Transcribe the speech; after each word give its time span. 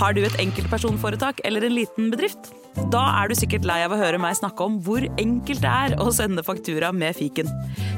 Har 0.00 0.14
du 0.16 0.22
et 0.24 0.36
enkeltpersonforetak 0.40 1.42
eller 1.44 1.66
en 1.66 1.74
liten 1.76 2.06
bedrift? 2.08 2.54
Da 2.92 3.02
er 3.18 3.28
du 3.28 3.36
sikkert 3.36 3.66
lei 3.68 3.82
av 3.84 3.92
å 3.92 3.98
høre 4.00 4.20
meg 4.22 4.38
snakke 4.38 4.64
om 4.64 4.78
hvor 4.86 5.04
enkelt 5.20 5.60
det 5.60 5.68
er 5.68 5.96
å 6.00 6.06
sende 6.16 6.44
faktura 6.46 6.88
med 6.96 7.18
fiken. 7.18 7.50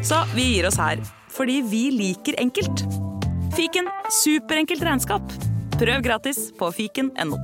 Så 0.03 0.19
vi 0.33 0.49
gir 0.49 0.67
oss 0.67 0.81
her, 0.83 0.99
fordi 1.31 1.61
vi 1.63 1.85
liker 1.95 2.41
enkelt. 2.43 2.83
Fiken 3.55 3.87
superenkelt 4.19 4.83
regnskap. 4.83 5.31
Prøv 5.79 6.03
gratis 6.03 6.49
på 6.59 6.73
fiken.no. 6.75 7.39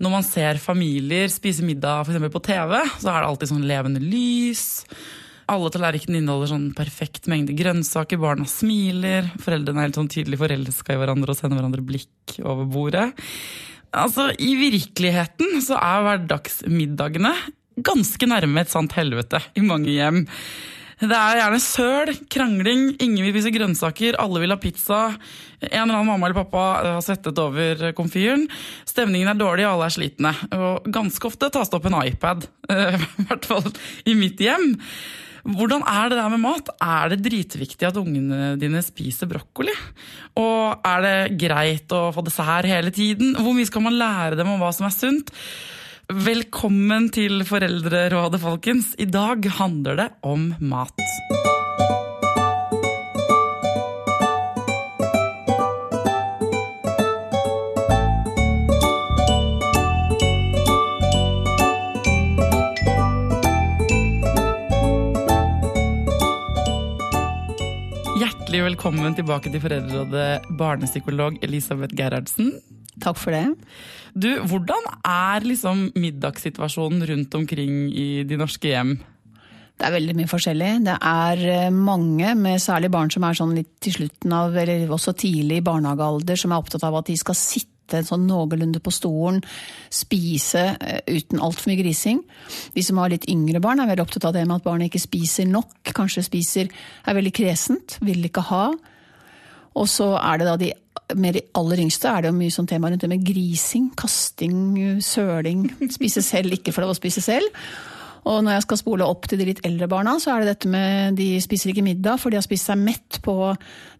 Når 0.00 0.14
man 0.16 0.26
ser 0.26 0.58
familier 0.58 1.30
spise 1.30 1.62
middag 1.62 2.08
for 2.08 2.34
på 2.34 2.42
TV, 2.50 2.78
så 2.98 3.12
er 3.12 3.20
det 3.20 3.28
alltid 3.30 3.52
sånn 3.52 3.66
levende 3.68 4.02
lys. 4.02 4.82
Alle 5.50 5.70
tallerkenene 5.74 6.20
inneholder 6.22 6.52
sånn 6.52 6.68
perfekt 6.78 7.26
mengde 7.30 7.56
grønnsaker, 7.58 8.20
barna 8.22 8.46
smiler, 8.48 9.32
foreldrene 9.42 9.82
er 9.82 9.88
helt 9.88 9.98
sånn 9.98 10.10
tydelig 10.12 10.38
forelska 10.38 10.94
i 10.94 11.00
hverandre 11.00 11.34
og 11.34 11.40
sender 11.40 11.58
hverandre 11.58 11.86
blikk 11.86 12.36
over 12.44 12.68
bordet. 12.70 13.08
Altså, 13.90 14.28
I 14.38 14.52
virkeligheten 14.60 15.58
så 15.64 15.78
er 15.80 16.04
hverdagsmiddagene 16.06 17.32
ganske 17.80 18.28
nærme 18.28 18.62
et 18.62 18.70
sant 18.70 18.92
helvete 18.94 19.40
i 19.58 19.64
mange 19.64 19.90
hjem. 19.90 20.26
Det 21.00 21.16
er 21.16 21.38
gjerne 21.38 21.60
søl, 21.64 22.10
krangling, 22.28 22.82
ingen 23.00 23.24
vil 23.24 23.32
spise 23.32 23.54
grønnsaker, 23.54 24.18
alle 24.20 24.42
vil 24.42 24.52
ha 24.52 24.58
pizza. 24.60 24.98
En 25.64 25.86
eller 25.86 25.96
annen 25.96 26.10
mamma 26.10 26.28
eller 26.28 26.42
pappa 26.42 26.64
har 26.84 27.00
svettet 27.04 27.40
over 27.40 27.86
komfyren. 27.96 28.44
Stemningen 28.88 29.32
er 29.32 29.40
dårlig, 29.40 29.64
alle 29.64 29.88
er 29.88 29.96
slitne. 29.96 30.34
Og 30.52 30.90
ganske 30.92 31.30
ofte 31.30 31.48
tas 31.54 31.72
det 31.72 31.80
opp 31.80 31.88
en 31.88 31.96
iPad, 32.02 32.44
i 32.68 33.24
hvert 33.24 33.48
fall 33.48 33.72
i 34.04 34.16
mitt 34.18 34.44
hjem. 34.44 34.74
Hvordan 35.44 35.84
er 35.88 36.10
det 36.10 36.18
der 36.18 36.32
med 36.34 36.42
mat? 36.42 36.70
Er 36.84 37.12
det 37.12 37.22
dritviktig 37.24 37.88
at 37.88 37.98
ungene 38.00 38.54
dine 38.60 38.82
spiser 38.84 39.30
brokkoli? 39.30 39.74
Og 40.40 40.86
er 40.86 41.04
det 41.06 41.38
greit 41.40 41.92
å 41.96 42.08
få 42.14 42.24
dessert 42.26 42.68
hele 42.68 42.92
tiden? 42.94 43.34
Hvor 43.38 43.56
mye 43.56 43.68
skal 43.68 43.86
man 43.86 43.98
lære 44.00 44.40
dem 44.40 44.52
om 44.52 44.60
hva 44.60 44.72
som 44.76 44.88
er 44.88 44.96
sunt? 44.96 45.32
Velkommen 46.10 47.06
til 47.14 47.44
Foreldrerådet, 47.46 48.42
folkens. 48.42 48.96
I 48.98 49.06
dag 49.06 49.46
handler 49.60 50.00
det 50.00 50.08
om 50.26 50.50
mat. 50.58 51.59
Hjertelig 68.60 68.76
velkommen 68.76 69.14
tilbake 69.16 69.48
til 69.48 69.60
Foreldrerådet, 69.62 70.50
barnepsykolog 70.60 71.38
Elisabeth 71.40 71.94
Gerhardsen. 71.96 72.50
Takk 73.00 73.16
for 73.16 73.32
det. 73.32 73.54
Du, 74.12 74.28
hvordan 74.50 74.84
er 75.00 75.46
liksom 75.48 75.86
middagssituasjonen 75.96 77.06
rundt 77.08 77.38
omkring 77.38 77.86
i 77.88 78.20
de 78.28 78.36
norske 78.36 78.68
hjem? 78.68 78.98
Det 79.80 79.86
er 79.88 79.94
veldig 79.94 80.18
mye 80.18 80.28
forskjellig. 80.28 80.68
Det 80.90 80.98
er 81.08 81.46
eh, 81.54 81.72
mange, 81.72 82.34
med 82.36 82.60
særlig 82.60 82.90
barn 82.92 83.08
som 83.08 83.24
er 83.24 83.38
sånn 83.40 83.56
litt 83.56 83.70
til 83.80 83.96
slutten 83.96 84.36
av, 84.36 84.52
eller 84.52 84.92
også 84.92 85.16
tidlig 85.16 85.62
i 85.62 85.64
barnehagealder, 85.64 86.36
som 86.44 86.52
er 86.52 86.60
opptatt 86.60 86.84
av 86.84 87.00
at 87.00 87.08
de 87.08 87.16
skal 87.16 87.40
sitte 87.40 87.69
sånn 88.08 88.28
noenlunde 88.28 88.82
på 88.82 88.92
stolen, 88.94 89.40
spise 89.92 90.64
eh, 90.76 91.00
uten 91.10 91.42
altfor 91.42 91.70
mye 91.70 91.80
grising. 91.82 92.22
De 92.76 92.84
som 92.86 93.00
har 93.02 93.12
litt 93.12 93.28
yngre 93.30 93.62
barn, 93.62 93.82
er 93.82 93.90
veldig 93.90 94.06
opptatt 94.06 94.28
av 94.30 94.36
det 94.36 94.46
med 94.46 94.60
at 94.60 94.68
barnet 94.68 94.90
ikke 94.90 95.02
spiser 95.02 95.48
nok. 95.50 95.92
Kanskje 95.96 96.26
spiser, 96.26 96.70
er 97.06 97.18
veldig 97.18 97.34
kresent, 97.36 97.98
vil 98.04 98.24
ikke 98.28 98.46
ha. 98.50 98.68
Og 99.78 99.86
så 99.90 100.12
er 100.18 100.40
det 100.40 100.48
da 100.48 100.56
de 100.60 100.72
med 101.18 101.34
de 101.34 101.42
aller 101.58 101.80
yngste 101.82 102.10
er 102.10 102.22
det 102.22 102.30
jo 102.30 102.36
mye 102.38 102.52
sånn 102.54 102.68
tema 102.70 102.90
rundt 102.90 103.02
det 103.02 103.10
med 103.10 103.24
grising, 103.26 103.88
kasting, 103.98 105.00
søling. 105.02 105.64
Spise 105.98 106.22
selv, 106.22 106.54
ikke 106.54 106.74
lov 106.78 106.94
å 106.94 106.98
spise 106.98 107.22
selv. 107.24 107.50
Og 108.28 108.42
når 108.44 108.58
jeg 108.58 108.64
skal 108.66 108.80
spole 108.82 109.06
opp 109.08 109.28
til 109.30 109.40
de 109.40 109.46
litt 109.48 109.62
eldre 109.64 109.88
barna, 109.88 110.18
så 110.20 110.34
er 110.34 110.42
det 110.42 110.52
dette 110.52 110.70
med 110.70 111.16
de 111.16 111.28
spiser 111.40 111.72
ikke 111.72 111.84
middag, 111.86 112.20
for 112.20 112.32
de 112.32 112.36
har 112.36 112.44
spist 112.44 112.68
seg 112.68 112.80
mett 112.80 113.20
på 113.24 113.34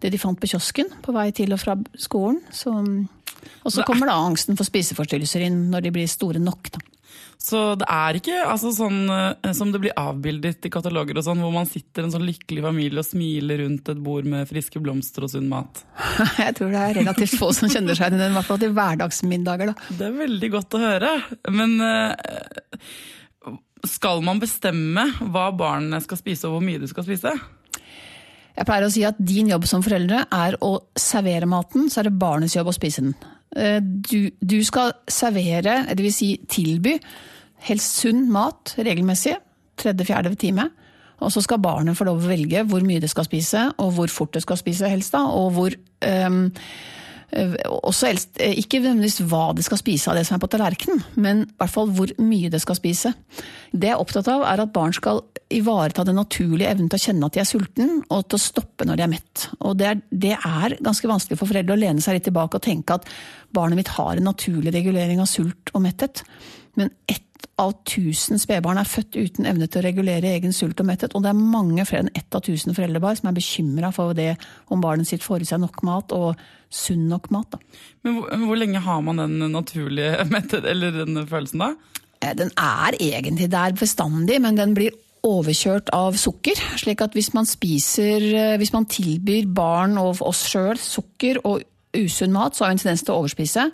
det 0.02 0.12
de 0.12 0.20
fant 0.20 0.36
på 0.36 0.50
kiosken 0.50 0.90
på 1.00 1.14
vei 1.16 1.30
til 1.36 1.56
og 1.56 1.62
fra 1.62 1.78
skolen. 1.96 2.42
Så, 2.52 2.74
og 3.64 3.74
så 3.74 3.84
kommer 3.86 4.10
da 4.10 4.18
angsten 4.20 4.58
for 4.58 4.68
spiseforstyrrelser 4.68 5.46
inn 5.46 5.68
når 5.72 5.86
de 5.86 5.94
blir 5.98 6.10
store 6.10 6.42
nok, 6.42 6.72
da. 6.76 6.82
Så 7.40 7.58
det 7.80 7.86
er 7.88 8.18
ikke 8.18 8.36
altså, 8.44 8.68
sånn 8.76 9.08
eh, 9.08 9.52
som 9.56 9.70
det 9.72 9.80
blir 9.80 9.96
avbildet 9.96 10.66
i 10.68 10.72
kataloger, 10.72 11.16
og 11.16 11.24
sånn, 11.24 11.40
hvor 11.40 11.54
man 11.54 11.68
sitter 11.68 12.04
en 12.04 12.12
sånn 12.12 12.26
lykkelig 12.28 12.64
familie 12.66 13.00
og 13.00 13.08
smiler 13.08 13.62
rundt 13.62 13.88
et 13.88 14.02
bord 14.04 14.28
med 14.28 14.48
friske 14.50 14.82
blomster 14.82 15.24
og 15.24 15.32
sunn 15.32 15.48
mat. 15.48 15.80
Jeg 16.42 16.58
tror 16.58 16.74
det 16.74 16.82
er 16.82 16.98
relativt 17.00 17.38
få 17.40 17.48
som 17.56 17.72
kjenner 17.72 17.96
seg 17.96 18.12
igjen 18.12 18.34
i 18.34 18.36
hvert 18.36 18.50
fall 18.50 18.60
til 18.60 18.74
hverdagsmiddager. 18.76 19.72
Da. 19.72 19.94
Det 19.96 20.10
er 20.10 20.18
veldig 20.20 20.52
godt 20.52 20.76
å 20.76 20.82
høre. 20.84 21.14
Men 21.56 21.78
eh, 21.86 22.76
skal 23.88 24.20
man 24.26 24.42
bestemme 24.42 25.06
hva 25.32 25.48
barnet 25.56 26.04
skal 26.04 26.20
spise 26.20 26.48
og 26.48 26.58
hvor 26.58 26.68
mye 26.68 26.82
de 26.82 26.92
skal 26.92 27.08
spise? 27.08 27.32
Jeg 28.60 28.68
pleier 28.68 28.84
å 28.84 28.92
si 28.92 29.02
at 29.08 29.16
din 29.24 29.48
jobb 29.48 29.64
som 29.68 29.80
foreldre 29.80 30.26
er 30.36 30.58
å 30.60 30.74
servere 30.98 31.48
maten, 31.48 31.88
så 31.88 32.02
er 32.02 32.10
det 32.10 32.18
barnets 32.20 32.58
jobb 32.58 32.68
å 32.68 32.76
spise 32.76 33.06
den. 33.06 33.14
Du, 34.04 34.28
du 34.36 34.58
skal 34.62 34.92
servere, 35.10 35.78
dvs. 35.96 36.18
Si 36.20 36.28
tilby, 36.44 36.92
helst 37.64 38.02
sunn 38.02 38.26
mat 38.30 38.74
regelmessig. 38.76 39.32
Tredje-fjerde 39.80 40.34
time. 40.36 40.68
Og 41.24 41.32
så 41.32 41.42
skal 41.44 41.60
barnet 41.64 41.96
få 41.96 42.06
lov 42.08 42.20
å 42.20 42.30
velge 42.30 42.62
hvor 42.68 42.84
mye 42.84 43.00
det 43.00 43.10
skal 43.12 43.26
spise, 43.28 43.66
og 43.80 43.94
hvor 43.96 44.12
fort 44.12 44.36
det 44.36 44.44
skal 44.44 44.60
spise, 44.60 44.88
helst 44.92 45.16
da, 45.16 45.24
og 45.24 45.52
hvor 45.56 45.76
um, 46.28 46.44
også 47.30 48.08
helst, 48.08 48.40
Ikke 48.40 48.80
nødvendigvis 48.80 49.20
hva 49.30 49.50
det 49.54 49.64
skal 49.66 49.78
spise 49.78 50.10
av 50.10 50.18
det 50.18 50.24
som 50.26 50.36
er 50.36 50.42
på 50.42 50.50
tallerkenen, 50.50 51.02
men 51.14 51.44
i 51.44 51.52
hvert 51.60 51.72
fall 51.72 51.90
hvor 51.94 52.10
mye 52.18 52.50
det 52.50 52.60
skal 52.62 52.78
spise. 52.78 53.12
Det 53.70 53.90
jeg 53.90 53.94
er 53.94 54.02
opptatt 54.02 54.28
av, 54.32 54.42
er 54.48 54.64
at 54.64 54.72
barn 54.74 54.94
skal 54.96 55.22
ivareta 55.50 56.04
den 56.06 56.18
naturlige 56.18 56.70
evnen 56.70 56.90
til 56.90 56.98
å 56.98 57.04
kjenne 57.04 57.26
at 57.26 57.36
de 57.36 57.42
er 57.42 57.48
sulten, 57.48 57.96
og 58.10 58.26
til 58.26 58.38
å 58.38 58.42
stoppe 58.42 58.86
når 58.86 58.98
de 58.98 59.06
er 59.06 59.12
mett. 59.14 59.46
Og 59.60 59.78
det 59.78 59.88
er, 59.88 60.02
det 60.10 60.36
er 60.36 60.76
ganske 60.82 61.10
vanskelig 61.10 61.38
for 61.38 61.50
foreldre 61.50 61.76
å 61.76 61.80
lene 61.80 62.02
seg 62.04 62.18
litt 62.18 62.28
tilbake 62.28 62.58
og 62.58 62.66
tenke 62.66 62.98
at 62.98 63.08
barnet 63.54 63.78
mitt 63.78 63.94
har 63.96 64.16
en 64.16 64.30
naturlig 64.30 64.74
regulering 64.74 65.22
av 65.22 65.30
sult 65.30 65.74
og 65.74 65.84
metthet. 65.86 66.24
Men 66.78 66.92
ett 67.10 67.26
av 67.60 67.74
tusen 67.88 68.40
spedbarn 68.40 68.80
er 68.80 68.88
født 68.88 69.18
uten 69.18 69.48
evne 69.48 69.68
til 69.68 69.82
å 69.82 69.84
regulere 69.84 70.32
egen 70.34 70.54
sult 70.56 70.80
og 70.80 70.88
metthet. 70.88 71.14
Og 71.14 71.24
det 71.24 71.32
er 71.32 71.40
mange 71.40 71.84
flere 71.88 72.06
enn 72.06 72.14
ett 72.16 72.36
av 72.36 72.44
tusen 72.46 72.76
foreldrepar 72.76 73.18
som 73.18 73.30
er 73.30 73.36
bekymra 73.36 73.92
for 73.94 74.16
det 74.16 74.32
om 74.72 74.82
barnet 74.82 75.10
sitt 75.10 75.24
får 75.24 75.44
i 75.44 75.50
seg 75.50 75.62
nok 75.62 75.82
mat, 75.86 76.14
og 76.16 76.40
sunn 76.70 77.06
nok 77.10 77.28
mat. 77.34 77.52
Da. 77.52 77.60
Men 78.06 78.16
hvor, 78.16 78.32
hvor, 78.46 78.60
lenge 78.60 78.82
har 78.84 79.04
man 79.04 79.22
den 79.22 79.52
naturlige 79.52 80.24
metthet, 80.34 80.66
eller 80.68 81.02
den 81.02 81.22
følelsen 81.28 81.66
da? 81.66 81.72
Den 82.36 82.52
er 82.60 82.96
egentlig 83.00 83.48
der 83.52 83.76
bestandig, 83.78 84.40
men 84.44 84.58
den 84.58 84.74
blir 84.76 84.96
overkjørt 85.26 85.90
av 85.92 86.16
sukker. 86.16 86.56
slik 86.80 87.02
at 87.04 87.16
hvis 87.16 87.32
man 87.36 87.48
spiser, 87.48 88.56
hvis 88.60 88.72
man 88.72 88.88
tilbyr 88.88 89.48
barn 89.52 89.98
og 90.00 90.22
oss 90.24 90.46
sjøl 90.48 90.80
sukker 90.80 91.42
og 91.44 91.60
usunn 91.96 92.32
mat, 92.32 92.56
så 92.56 92.64
har 92.64 92.72
vi 92.72 92.78
en 92.78 92.84
tendens 92.84 93.04
til 93.04 93.14
å 93.14 93.20
overspise. 93.20 93.66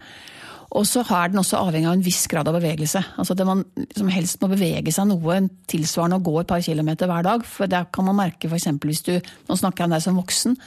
Og 0.74 0.86
så 0.88 1.04
er 1.04 1.30
den 1.30 1.40
også 1.40 1.60
avhengig 1.62 1.86
av 1.86 1.94
en 1.94 2.04
viss 2.04 2.24
grad 2.30 2.48
av 2.50 2.56
bevegelse. 2.58 3.02
Altså 3.20 3.36
at 3.36 3.44
man 3.46 3.62
liksom 3.78 4.10
helst 4.10 4.40
må 4.42 4.50
bevege 4.50 4.92
seg 4.94 5.06
noe 5.10 5.38
tilsvarende 5.70 6.18
å 6.18 6.26
gå 6.26 6.34
et 6.40 6.50
par 6.50 6.64
kilometer 6.64 7.10
hver 7.10 7.26
dag. 7.26 7.46
For 7.46 7.70
der 7.70 7.86
kan 7.94 8.08
man 8.08 8.18
merke 8.18 8.50
f.eks. 8.50 8.68
hvis 8.82 9.06
du 9.06 9.14
Nå 9.46 9.56
snakker 9.56 9.84
jeg 9.84 9.90
om 9.90 9.94
deg 9.94 10.04
som 10.04 10.18
voksen. 10.18 10.58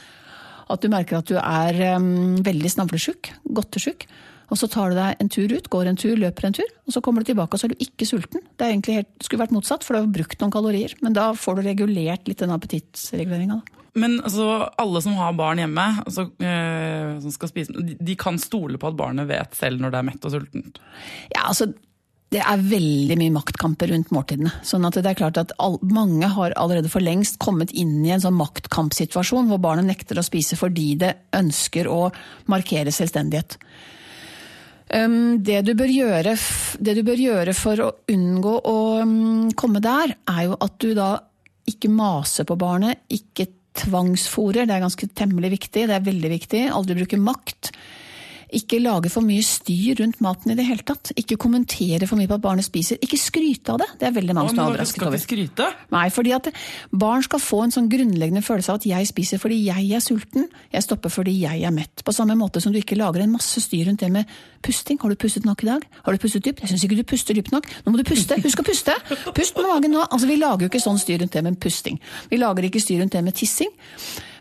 At 0.70 0.82
du 0.82 0.88
merker 0.92 1.18
at 1.18 1.28
du 1.28 1.36
er 1.36 1.98
um, 1.98 2.38
veldig 2.46 2.70
snavlesjuk, 2.72 3.32
godtesjuk. 3.44 4.06
Og 4.50 4.58
så 4.58 4.66
tar 4.70 4.90
du 4.90 4.98
deg 4.98 5.20
en 5.22 5.30
tur 5.30 5.52
ut, 5.52 5.68
går 5.70 5.90
en 5.90 5.98
tur, 5.98 6.16
løper 6.18 6.48
en 6.48 6.56
tur, 6.56 6.70
og 6.86 6.94
så 6.94 7.02
kommer 7.04 7.22
du 7.22 7.30
tilbake 7.30 7.54
og 7.54 7.60
så 7.60 7.68
er 7.68 7.74
du 7.74 7.84
ikke 7.84 8.08
sulten. 8.08 8.42
Det 8.58 8.70
helt, 8.90 9.10
skulle 9.22 9.44
vært 9.44 9.54
motsatt, 9.54 9.86
for 9.86 9.94
du 9.94 10.00
har 10.00 10.10
brukt 10.10 10.40
noen 10.42 10.54
kalorier. 10.54 10.96
Men 11.04 11.14
da 11.14 11.28
får 11.38 11.58
du 11.58 11.68
regulert 11.68 12.26
litt 12.26 12.42
den 12.42 12.54
appetittreguleringa. 12.54 13.60
Men 13.98 14.20
altså, 14.22 14.46
alle 14.78 15.02
som 15.02 15.16
har 15.18 15.36
barn 15.38 15.58
hjemme, 15.62 15.86
altså, 16.04 16.28
øh, 16.30 17.14
som 17.24 17.34
skal 17.34 17.50
spise, 17.50 17.84
de, 17.98 18.16
kan 18.18 18.38
stole 18.38 18.78
på 18.78 18.90
at 18.90 18.98
barnet 18.98 19.28
vet 19.30 19.56
selv 19.58 19.82
når 19.82 19.94
det 19.94 20.00
er 20.00 20.08
mett 20.10 20.26
og 20.26 20.34
sultent? 20.34 20.82
Ja, 21.32 21.48
altså, 21.48 21.72
det 22.30 22.42
er 22.46 22.62
veldig 22.62 23.16
mye 23.18 23.34
maktkamper 23.34 23.90
rundt 23.90 24.12
måltidene. 24.14 24.52
sånn 24.62 24.86
at 24.86 25.00
det 25.00 25.10
er 25.10 25.18
klart 25.18 25.40
at 25.40 25.54
all, 25.58 25.80
Mange 25.82 26.28
har 26.30 26.54
allerede 26.56 26.90
for 26.92 27.02
lengst 27.02 27.40
kommet 27.42 27.72
inn 27.74 28.04
i 28.06 28.12
en 28.14 28.22
sånn 28.22 28.38
maktkampsituasjon 28.38 29.50
hvor 29.50 29.58
barnet 29.62 29.88
nekter 29.88 30.20
å 30.20 30.26
spise 30.26 30.58
fordi 30.58 30.94
det 31.00 31.16
ønsker 31.34 31.90
å 31.90 32.04
markere 32.46 32.94
selvstendighet. 32.94 33.58
Um, 34.90 35.38
det, 35.42 35.62
du 35.66 35.74
gjøre, 35.74 36.34
det 36.78 36.94
du 36.98 37.02
bør 37.06 37.18
gjøre 37.22 37.54
for 37.54 37.82
å 37.82 37.90
unngå 38.10 38.54
å 38.66 38.78
um, 39.02 39.50
komme 39.58 39.82
der, 39.82 40.16
er 40.30 40.48
jo 40.48 40.56
at 40.58 40.78
du 40.82 40.94
da 40.98 41.12
ikke 41.70 41.90
maser 41.94 42.46
på 42.46 42.56
barnet, 42.58 43.02
ikke 43.10 43.46
tvangsfòrer, 43.78 44.66
det 44.66 44.74
er 44.76 44.84
ganske 44.84 45.08
temmelig 45.16 45.52
viktig, 45.56 45.86
det 45.88 45.96
er 45.96 46.06
veldig 46.06 46.30
viktig. 46.32 46.62
Aldri 46.74 46.98
bruke 46.98 47.20
makt. 47.20 47.72
Ikke 48.56 48.80
lage 48.82 49.10
for 49.12 49.22
mye 49.22 49.42
styr 49.46 50.00
rundt 50.00 50.20
maten 50.24 50.50
i 50.52 50.56
det 50.58 50.64
hele 50.66 50.82
tatt. 50.86 51.12
Ikke 51.20 51.36
kommentere 51.40 52.08
for 52.10 52.18
mye 52.18 52.28
på 52.30 52.36
at 52.38 52.42
barnet 52.44 52.66
spiser. 52.66 52.98
Ikke 53.04 53.18
skryte 53.20 53.74
av 53.74 53.80
det. 53.82 53.88
Det 54.00 54.08
er 54.08 54.14
veldig 54.16 54.34
mange 54.36 54.52
som 54.52 54.60
er 54.62 54.72
overrasket 54.72 54.98
skal 54.98 55.08
over. 55.08 55.20
ikke 55.20 55.28
skryte? 55.28 55.68
Nei, 55.94 56.04
fordi 56.14 56.34
at 56.34 56.48
barn 57.04 57.22
skal 57.26 57.42
få 57.44 57.62
en 57.66 57.74
sånn 57.74 57.90
grunnleggende 57.92 58.42
følelse 58.42 58.72
av 58.72 58.80
at 58.80 58.88
jeg 58.90 59.10
spiser 59.10 59.42
fordi 59.42 59.60
jeg 59.68 59.90
er 59.96 60.02
sulten, 60.04 60.48
jeg 60.74 60.86
stopper 60.86 61.12
fordi 61.14 61.36
jeg 61.44 61.62
er 61.66 61.74
mett. 61.74 62.02
På 62.06 62.14
samme 62.16 62.34
måte 62.38 62.62
som 62.64 62.74
du 62.74 62.80
ikke 62.80 62.98
lager 62.98 63.22
en 63.24 63.34
masse 63.36 63.62
styr 63.62 63.86
rundt 63.88 64.02
det 64.02 64.10
med 64.14 64.34
pusting. 64.66 64.98
Har 65.02 65.14
du 65.14 65.20
pustet 65.20 65.46
nok 65.48 65.62
i 65.64 65.70
dag? 65.70 65.86
Har 66.04 66.16
du 66.16 66.22
pustet 66.22 66.44
dypt? 66.44 66.64
Jeg 66.64 66.72
syns 66.72 66.84
ikke 66.88 66.98
du 67.00 67.06
puster 67.06 67.38
dypt 67.38 67.54
nok. 67.54 67.70
Nå 67.86 67.94
må 67.94 68.00
du 68.02 68.06
puste! 68.08 68.36
Husk 68.42 68.60
å 68.62 68.66
puste! 68.66 68.96
Pust 69.36 69.56
med 69.56 69.70
magen 69.70 69.94
nå! 69.94 70.02
Altså, 70.10 70.26
Vi 70.30 70.36
lager 70.40 70.66
jo 70.66 70.72
ikke 70.72 70.82
sånn 70.82 70.98
styr 71.00 71.22
rundt 71.22 71.36
det 71.36 71.44
med 71.46 71.58
pusting. 71.62 72.00
Vi 72.30 72.38
lager 72.40 72.66
ikke 72.66 72.82
styr 72.82 73.00
rundt 73.02 73.14
det 73.14 73.22
med 73.24 73.36
tissing. 73.38 73.70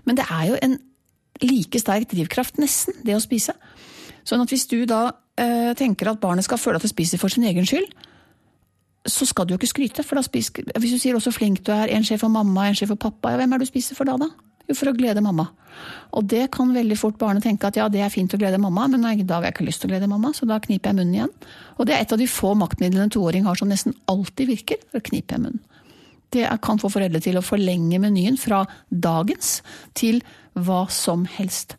Men 0.08 0.18
det 0.18 0.26
er 0.32 0.50
jo 0.50 0.58
en 0.66 0.80
like 1.44 1.80
sterk 1.80 2.10
drivkraft, 2.12 2.58
nesten, 2.60 2.98
det 3.06 3.16
å 3.16 3.22
spise. 3.24 3.54
Sånn 4.30 4.44
at 4.44 4.54
hvis 4.54 4.68
du 4.70 4.84
da 4.90 5.08
eh, 5.40 5.72
tenker 5.78 6.12
at 6.12 6.22
barnet 6.22 6.46
skal 6.46 6.62
føle 6.62 6.78
at 6.78 6.86
det 6.86 6.92
spiser 6.92 7.22
for 7.22 7.34
sin 7.34 7.48
egen 7.50 7.66
skyld, 7.66 7.88
så 9.10 9.26
skal 9.26 9.48
du 9.48 9.56
jo 9.56 9.60
ikke 9.60 9.72
skryte. 9.72 10.06
For 10.06 10.20
da 10.20 10.26
spiser, 10.26 10.68
hvis 10.78 10.94
du 10.94 11.02
sier 11.02 11.18
også 11.18 11.34
flink 11.34 11.64
du 11.66 11.74
er, 11.74 11.90
en 11.96 12.06
skje 12.06 12.20
for 12.22 12.32
mamma, 12.32 12.68
en 12.68 12.78
skje 12.78 12.92
for 12.92 13.00
pappa, 13.00 13.34
ja, 13.34 13.42
hvem 13.42 13.56
er 13.56 13.62
det 13.62 13.70
du 13.70 13.72
spiser 13.72 13.98
for 13.98 14.10
da, 14.10 14.20
da? 14.22 14.30
Jo, 14.70 14.76
for 14.78 14.92
å 14.92 14.94
glede 14.94 15.24
mamma. 15.26 15.48
Og 16.14 16.28
det 16.30 16.44
kan 16.54 16.70
veldig 16.76 16.98
fort 17.00 17.18
barnet 17.22 17.46
tenke 17.48 17.72
at 17.72 17.80
ja, 17.80 17.88
det 17.90 18.04
er 18.06 18.14
fint 18.14 18.34
å 18.36 18.38
glede 18.38 18.60
mamma, 18.62 18.86
men 18.92 19.08
i 19.10 19.24
dag 19.24 19.40
har 19.40 19.50
jeg 19.50 19.58
ikke 19.58 19.66
lyst 19.66 19.82
til 19.82 19.90
å 19.90 19.96
glede 19.96 20.12
mamma, 20.12 20.30
så 20.36 20.46
da 20.50 20.60
kniper 20.62 20.92
jeg 20.92 21.00
munnen 21.00 21.16
igjen. 21.16 21.34
Og 21.80 21.90
det 21.90 21.96
er 21.96 22.06
et 22.06 22.14
av 22.14 22.22
de 22.22 22.30
få 22.30 22.54
maktmidlene 22.60 23.08
en 23.08 23.16
toåring 23.16 23.50
har 23.50 23.58
som 23.58 23.72
nesten 23.72 23.98
alltid 24.12 24.52
virker, 24.52 24.84
for 24.92 25.02
å 25.02 25.08
knipe 25.10 25.34
igjen 25.34 25.48
munnen. 25.48 25.66
Det 26.30 26.46
kan 26.62 26.78
få 26.78 26.92
foreldre 26.94 27.24
til 27.26 27.40
å 27.40 27.42
forlenge 27.42 27.98
menyen 28.04 28.38
fra 28.38 28.62
dagens 28.94 29.64
til 29.98 30.22
hva 30.54 30.84
som 30.94 31.24
helst. 31.40 31.74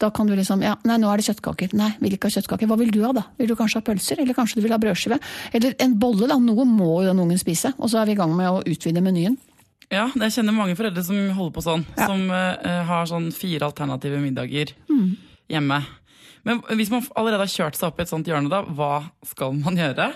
Da 0.00 0.08
kan 0.16 0.26
du 0.26 0.32
liksom 0.34 0.62
ja, 0.64 0.74
nei, 0.88 0.96
nå 1.02 1.10
er 1.12 1.20
det 1.20 1.26
kjøttkaker. 1.28 1.74
Nei, 1.76 1.90
vil 2.00 2.14
ikke 2.16 2.30
ha 2.30 2.34
kjøttkaker. 2.38 2.68
Hva 2.70 2.78
vil 2.80 2.90
du 2.94 3.02
ha, 3.04 3.10
da? 3.12 3.26
Vil 3.36 3.50
du 3.50 3.54
kanskje 3.58 3.82
ha 3.82 3.84
pølser? 3.84 4.22
Eller 4.22 4.36
kanskje 4.36 4.56
du 4.58 4.64
vil 4.64 4.72
ha 4.72 4.78
brødskive? 4.80 5.18
Eller 5.52 5.74
en 5.84 5.98
bolle, 6.00 6.26
da. 6.30 6.38
Noe 6.40 6.64
må 6.64 7.02
jo 7.02 7.10
den 7.10 7.20
ungen 7.20 7.40
spise. 7.40 7.74
Og 7.78 7.92
så 7.92 8.00
er 8.00 8.08
vi 8.08 8.14
i 8.16 8.20
gang 8.20 8.32
med 8.36 8.48
å 8.48 8.62
utvide 8.64 9.02
menyen. 9.04 9.36
Ja, 9.90 10.06
jeg 10.14 10.32
kjenner 10.36 10.54
mange 10.56 10.76
foreldre 10.78 11.02
som 11.04 11.18
holder 11.36 11.52
på 11.56 11.64
sånn. 11.66 11.84
Ja. 11.98 12.06
Som 12.08 12.24
uh, 12.30 12.80
har 12.88 13.08
sånn 13.10 13.28
fire 13.34 13.68
alternative 13.68 14.20
middager 14.22 14.72
Mm. 14.88 15.16
hjemme. 15.50 15.80
Men 16.46 16.62
hvis 16.78 16.88
man 16.94 17.04
allerede 17.18 17.44
har 17.44 17.52
kjørt 17.52 17.76
seg 17.76 17.90
opp 17.90 17.98
i 18.00 18.04
et 18.06 18.08
sånt 18.08 18.26
hjørne, 18.30 18.48
da, 18.48 18.62
hva 18.64 19.10
skal 19.28 19.52
man 19.58 19.76
gjøre? 19.76 20.12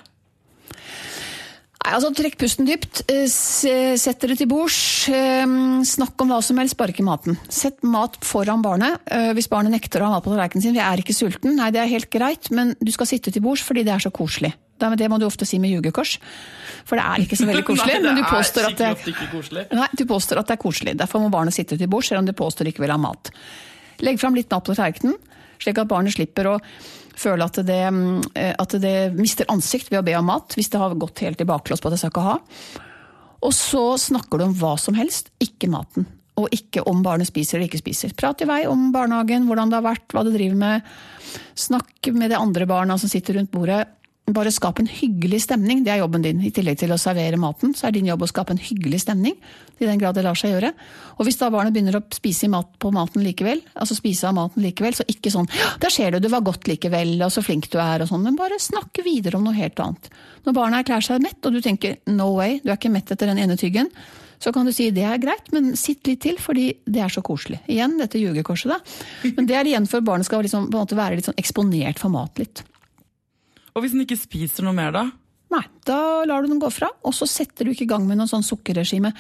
Altså 1.85 2.09
Trekk 2.17 2.39
pusten 2.41 2.65
dypt, 2.65 3.03
eh, 3.13 3.27
se- 3.29 3.97
sett 4.01 4.21
dere 4.23 4.37
til 4.41 4.49
bords, 4.49 5.07
eh, 5.13 5.45
snakk 5.85 6.17
om 6.25 6.31
hva 6.33 6.39
som 6.43 6.57
helst, 6.57 6.77
bare 6.79 6.95
ikke 6.95 7.05
maten. 7.05 7.37
Sett 7.53 7.83
mat 7.85 8.17
foran 8.25 8.63
barnet. 8.65 9.01
Eh, 9.07 9.33
Hvis 9.35 9.49
barnet 9.51 9.71
nekter 9.73 10.01
å 10.01 10.07
ha 10.09 10.11
mat 10.17 10.25
på 10.25 10.31
tallerkenen 10.33 10.63
sin, 10.63 10.73
vi 10.73 10.81
er 10.81 10.97
ikke 10.97 11.13
sulten, 11.15 11.55
nei 11.57 11.71
det 11.71 11.81
er 11.83 11.87
helt 11.93 12.09
greit, 12.11 12.51
men 12.51 12.75
du 12.83 12.91
skal 12.91 13.07
sitte 13.07 13.31
til 13.31 13.43
bords 13.43 13.61
fordi 13.63 13.85
det 13.85 13.93
er 13.93 13.99
så 14.01 14.11
koselig. 14.11 14.55
Det 14.79 15.09
må 15.11 15.19
du 15.21 15.27
ofte 15.27 15.47
si 15.47 15.59
med 15.59 15.71
ljugekors, 15.71 16.19
for 16.85 16.97
det 16.97 17.05
er 17.05 17.19
ikke 17.27 17.37
så 17.37 17.47
veldig 17.47 17.65
koselig. 17.71 18.01
Nei, 18.01 18.03
men 18.03 18.17
du 18.17 18.23
påstår 18.23 18.65
at 18.71 18.77
det 18.77 18.87
er, 18.89 19.13
ikke 19.13 19.31
koselig. 19.31 19.67
Nei, 19.73 19.89
du 19.97 20.05
påstår 20.05 20.39
at 20.41 20.47
det 20.47 20.59
er 20.59 20.63
koselig. 20.65 20.97
Derfor 20.97 21.21
må 21.21 21.31
barnet 21.31 21.55
sitte 21.55 21.77
til 21.79 21.87
bords, 21.87 22.09
selv 22.09 22.19
om 22.21 22.27
det 22.27 22.35
påstår 22.37 22.67
ikke 22.73 22.81
vil 22.81 22.91
ha 22.91 22.97
mat. 22.99 23.31
Legg 24.01 24.19
fram 24.19 24.35
litt 24.35 24.51
mat 24.51 24.65
på 24.65 24.75
tallerkenen, 24.75 25.15
slik 25.61 25.79
at 25.79 25.87
barnet 25.89 26.13
slipper 26.17 26.45
å 26.57 26.61
føle 27.19 27.47
at 27.47 27.61
det, 27.67 27.81
mm, 27.95 28.25
eh, 28.35 28.55
at 28.59 28.77
det 28.83 28.97
mister 29.19 29.49
ansikt 29.53 29.93
ved 29.93 30.03
å 30.03 30.07
be 30.07 30.17
om 30.19 30.29
mat, 30.29 30.57
hvis 30.57 30.71
det 30.73 30.81
har 30.81 30.97
gått 30.99 31.23
helt 31.25 31.41
i 31.41 31.49
baklås 31.49 31.83
på 31.83 31.91
at 31.91 31.97
det 31.97 32.03
skal 32.03 32.15
ikke 32.15 32.27
ha. 32.29 32.37
Og 33.45 33.53
så 33.57 33.85
snakker 34.01 34.41
du 34.41 34.47
om 34.49 34.55
hva 34.57 34.75
som 34.81 34.97
helst, 34.97 35.31
ikke 35.43 35.71
maten. 35.73 36.07
Og 36.41 36.51
ikke 36.55 36.83
om 36.91 37.03
barnet 37.05 37.29
spiser 37.29 37.59
eller 37.59 37.69
ikke 37.69 37.83
spiser. 37.83 38.15
Prat 38.19 38.41
i 38.43 38.49
vei 38.49 38.63
om 38.67 38.89
barnehagen, 38.95 39.47
hvordan 39.47 39.71
det 39.71 39.79
har 39.79 39.87
vært, 39.87 40.07
hva 40.11 40.25
det 40.27 40.35
driver 40.35 40.59
med. 40.59 40.95
Snakk 41.59 42.11
med 42.17 42.33
de 42.33 42.41
andre 42.41 42.67
barna 42.67 42.97
som 42.99 43.13
sitter 43.13 43.39
rundt 43.39 43.53
bordet. 43.55 43.85
Bare 44.33 44.49
skap 44.49 44.79
en 44.81 44.87
hyggelig 44.89 45.43
stemning, 45.45 45.83
det 45.85 45.91
er 45.93 45.99
jobben 46.01 46.23
din. 46.25 46.39
I 46.41 46.49
tillegg 46.55 46.79
til 46.81 46.95
å 46.95 46.97
servere 46.97 47.37
maten, 47.37 47.75
så 47.77 47.91
er 47.91 47.93
din 47.93 48.07
jobb 48.09 48.23
å 48.25 48.29
skape 48.31 48.55
en 48.55 48.61
hyggelig 48.63 49.03
stemning. 49.03 49.35
I 49.77 49.85
den 49.85 50.01
grad 50.01 50.17
det 50.17 50.23
lar 50.25 50.39
seg 50.39 50.55
gjøre. 50.55 50.71
Og 51.19 51.29
hvis 51.29 51.37
da 51.43 51.51
barnet 51.53 51.75
begynner 51.75 51.99
å 51.99 52.03
spise 52.15 52.49
mat 52.49 52.71
på 52.81 52.89
maten 52.95 53.21
likevel, 53.21 53.61
altså 53.77 53.99
spise 53.99 54.31
av 54.31 54.39
maten 54.39 54.65
likevel, 54.65 54.97
så 54.97 55.05
ikke 55.05 55.29
sånn 55.35 55.51
'der 55.81 55.93
ser 55.93 56.11
du, 56.11 56.21
det 56.25 56.33
var 56.33 56.41
godt 56.41 56.65
likevel, 56.65 57.21
og 57.21 57.33
så 57.37 57.45
flink 57.45 57.69
du 57.69 57.77
er', 57.77 58.01
og 58.01 58.09
sånn. 58.09 58.25
Men 58.25 58.41
bare 58.41 58.57
snakk 58.57 59.05
videre 59.05 59.37
om 59.37 59.45
noe 59.45 59.61
helt 59.61 59.77
annet. 59.77 60.09
Når 60.47 60.57
barnet 60.57 60.79
erklærer 60.81 61.05
seg 61.05 61.23
mett, 61.23 61.45
og 61.45 61.53
du 61.53 61.61
tenker 61.61 61.99
'no 62.07 62.33
way, 62.33 62.61
du 62.65 62.71
er 62.71 62.81
ikke 62.81 62.91
mett 62.97 63.13
etter 63.13 63.27
den 63.27 63.39
ene 63.39 63.61
tyggen', 63.61 63.93
så 64.41 64.53
kan 64.53 64.65
du 64.65 64.73
si 64.73 64.91
det 64.91 65.05
er 65.05 65.19
greit, 65.19 65.53
men 65.53 65.77
sitt 65.77 66.07
litt 66.07 66.21
til, 66.21 66.37
fordi 66.37 66.73
det 66.87 67.01
er 67.01 67.13
så 67.13 67.21
koselig. 67.21 67.61
Igjen 67.69 67.99
dette 67.99 68.19
ljugekorset, 68.19 68.73
da. 68.73 68.81
Men 69.37 69.47
det 69.47 69.57
er 69.57 69.65
igjen 69.65 69.87
for 69.87 70.01
barnet 70.01 70.25
skal 70.25 70.43
liksom, 70.43 70.71
være 70.71 71.17
litt 71.17 71.29
sånn 71.29 71.41
eksponert 71.41 71.99
for 71.99 72.09
mat 72.09 72.39
litt. 72.39 72.65
Og 73.75 73.83
hvis 73.83 73.95
den 73.95 74.05
ikke 74.05 74.19
spiser 74.21 74.67
noe 74.67 74.77
mer, 74.77 74.95
da? 74.95 75.09
Nei, 75.55 75.65
da 75.87 75.99
lar 76.27 76.43
du 76.43 76.51
den 76.51 76.63
gå 76.63 76.71
fra, 76.73 76.89
og 77.07 77.15
så 77.15 77.27
setter 77.31 77.67
du 77.67 77.75
ikke 77.75 77.87
i 77.87 77.91
gang 77.91 78.07
med 78.09 78.19
noe 78.19 78.31
sånn 78.31 78.47
sukkerregime 78.47 79.13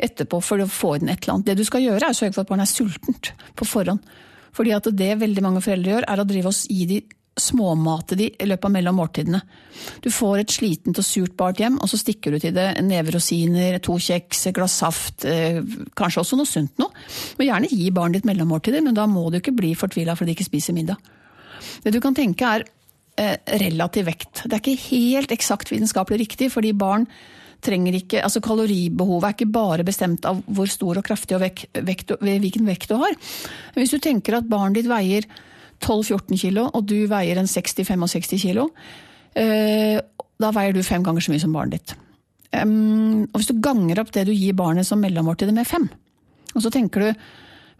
etterpå 0.00 0.40
for 0.44 0.60
å 0.60 0.68
få 0.68 0.96
i 0.96 1.04
den 1.04 1.12
et 1.12 1.22
eller 1.22 1.38
annet. 1.38 1.46
Det 1.50 1.60
du 1.60 1.64
skal 1.68 1.84
gjøre, 1.84 2.02
er 2.08 2.16
å 2.16 2.18
sørge 2.18 2.36
for 2.36 2.44
at 2.44 2.50
barnet 2.50 2.68
er 2.68 2.74
sultent 2.74 3.32
på 3.56 3.68
forhånd. 3.68 4.02
Fordi 4.56 4.74
at 4.74 4.88
det 4.98 5.14
veldig 5.20 5.44
mange 5.46 5.62
foreldre 5.64 5.94
gjør, 5.94 6.06
er 6.10 6.20
å 6.20 6.26
drive 6.28 6.50
oss 6.50 6.64
i 6.72 6.84
de 6.90 6.98
småmate 7.40 8.16
de 8.18 8.26
i 8.34 8.48
løpet 8.48 8.66
av 8.66 8.72
mellom 8.74 8.98
måltidene. 9.00 9.40
Du 10.04 10.10
får 10.12 10.42
et 10.42 10.52
slitent 10.52 10.98
og 11.00 11.06
surt 11.06 11.36
barn 11.38 11.60
hjem, 11.60 11.78
og 11.80 11.88
så 11.88 12.00
stikker 12.00 12.34
du 12.34 12.40
til 12.42 12.56
det 12.56 12.66
en 12.74 12.90
neve 12.90 13.14
rosiner, 13.14 13.78
to 13.84 13.96
kjeks, 14.02 14.42
et 14.48 14.56
glass 14.56 14.80
saft, 14.82 15.24
eh, 15.24 15.62
kanskje 15.96 16.24
også 16.24 16.40
noe 16.40 16.50
sunt 16.50 16.82
noe. 16.82 16.90
Men 17.38 17.48
gjerne 17.48 17.70
gi 17.70 17.88
barnet 17.94 18.20
ditt 18.20 18.28
mellommåltider, 18.28 18.82
men 18.84 18.98
da 18.98 19.06
må 19.06 19.30
du 19.30 19.38
ikke 19.38 19.56
bli 19.56 19.72
fortvila 19.78 20.18
fordi 20.18 20.34
de 20.34 20.36
ikke 20.38 20.50
spiser 20.50 20.76
middag. 20.76 20.98
Det 21.84 21.94
du 21.94 22.00
kan 22.00 22.16
tenke 22.16 22.44
er 22.44 22.66
relativ 23.60 24.08
vekt. 24.08 24.44
Det 24.46 24.56
er 24.56 24.62
ikke 24.62 24.88
helt 24.90 25.34
eksakt 25.34 25.70
vitenskapelig 25.72 26.22
riktig, 26.22 26.50
fordi 26.54 26.72
barn 26.76 27.06
trenger 27.64 27.96
ikke, 27.98 28.22
altså 28.24 28.40
Kaloribehovet 28.44 29.26
er 29.26 29.36
ikke 29.36 29.52
bare 29.52 29.84
bestemt 29.84 30.24
av 30.28 30.40
hvor 30.48 30.68
stor 30.70 31.00
og 31.00 31.06
kraftig 31.06 31.36
og 31.36 31.42
vekt, 31.44 31.66
vekt, 31.84 32.14
hvilken 32.20 32.68
vekt 32.68 32.92
du 32.92 32.96
har. 33.00 33.16
Hvis 33.76 33.92
du 33.92 34.00
tenker 34.00 34.38
at 34.38 34.48
barnet 34.48 34.80
ditt 34.80 34.90
veier 34.90 35.26
12-14 35.80 36.40
kilo, 36.40 36.68
og 36.72 36.86
du 36.88 37.04
veier 37.10 37.40
en 37.40 37.50
60-65 37.50 38.40
kilo, 38.40 38.70
eh, 39.36 40.00
da 40.40 40.52
veier 40.56 40.76
du 40.76 40.82
fem 40.86 41.04
ganger 41.04 41.24
så 41.24 41.34
mye 41.34 41.42
som 41.42 41.56
barnet 41.56 41.76
ditt. 41.76 41.96
Og 42.60 43.36
hvis 43.36 43.50
du 43.52 43.60
ganger 43.62 44.00
opp 44.02 44.10
det 44.14 44.26
du 44.26 44.32
gir 44.34 44.56
barnet 44.58 44.88
som 44.88 45.00
mellommåltid 45.02 45.52
med 45.54 45.68
fem, 45.68 45.86
og 46.54 46.64
så 46.64 46.72
tenker 46.72 47.04
du 47.04 47.24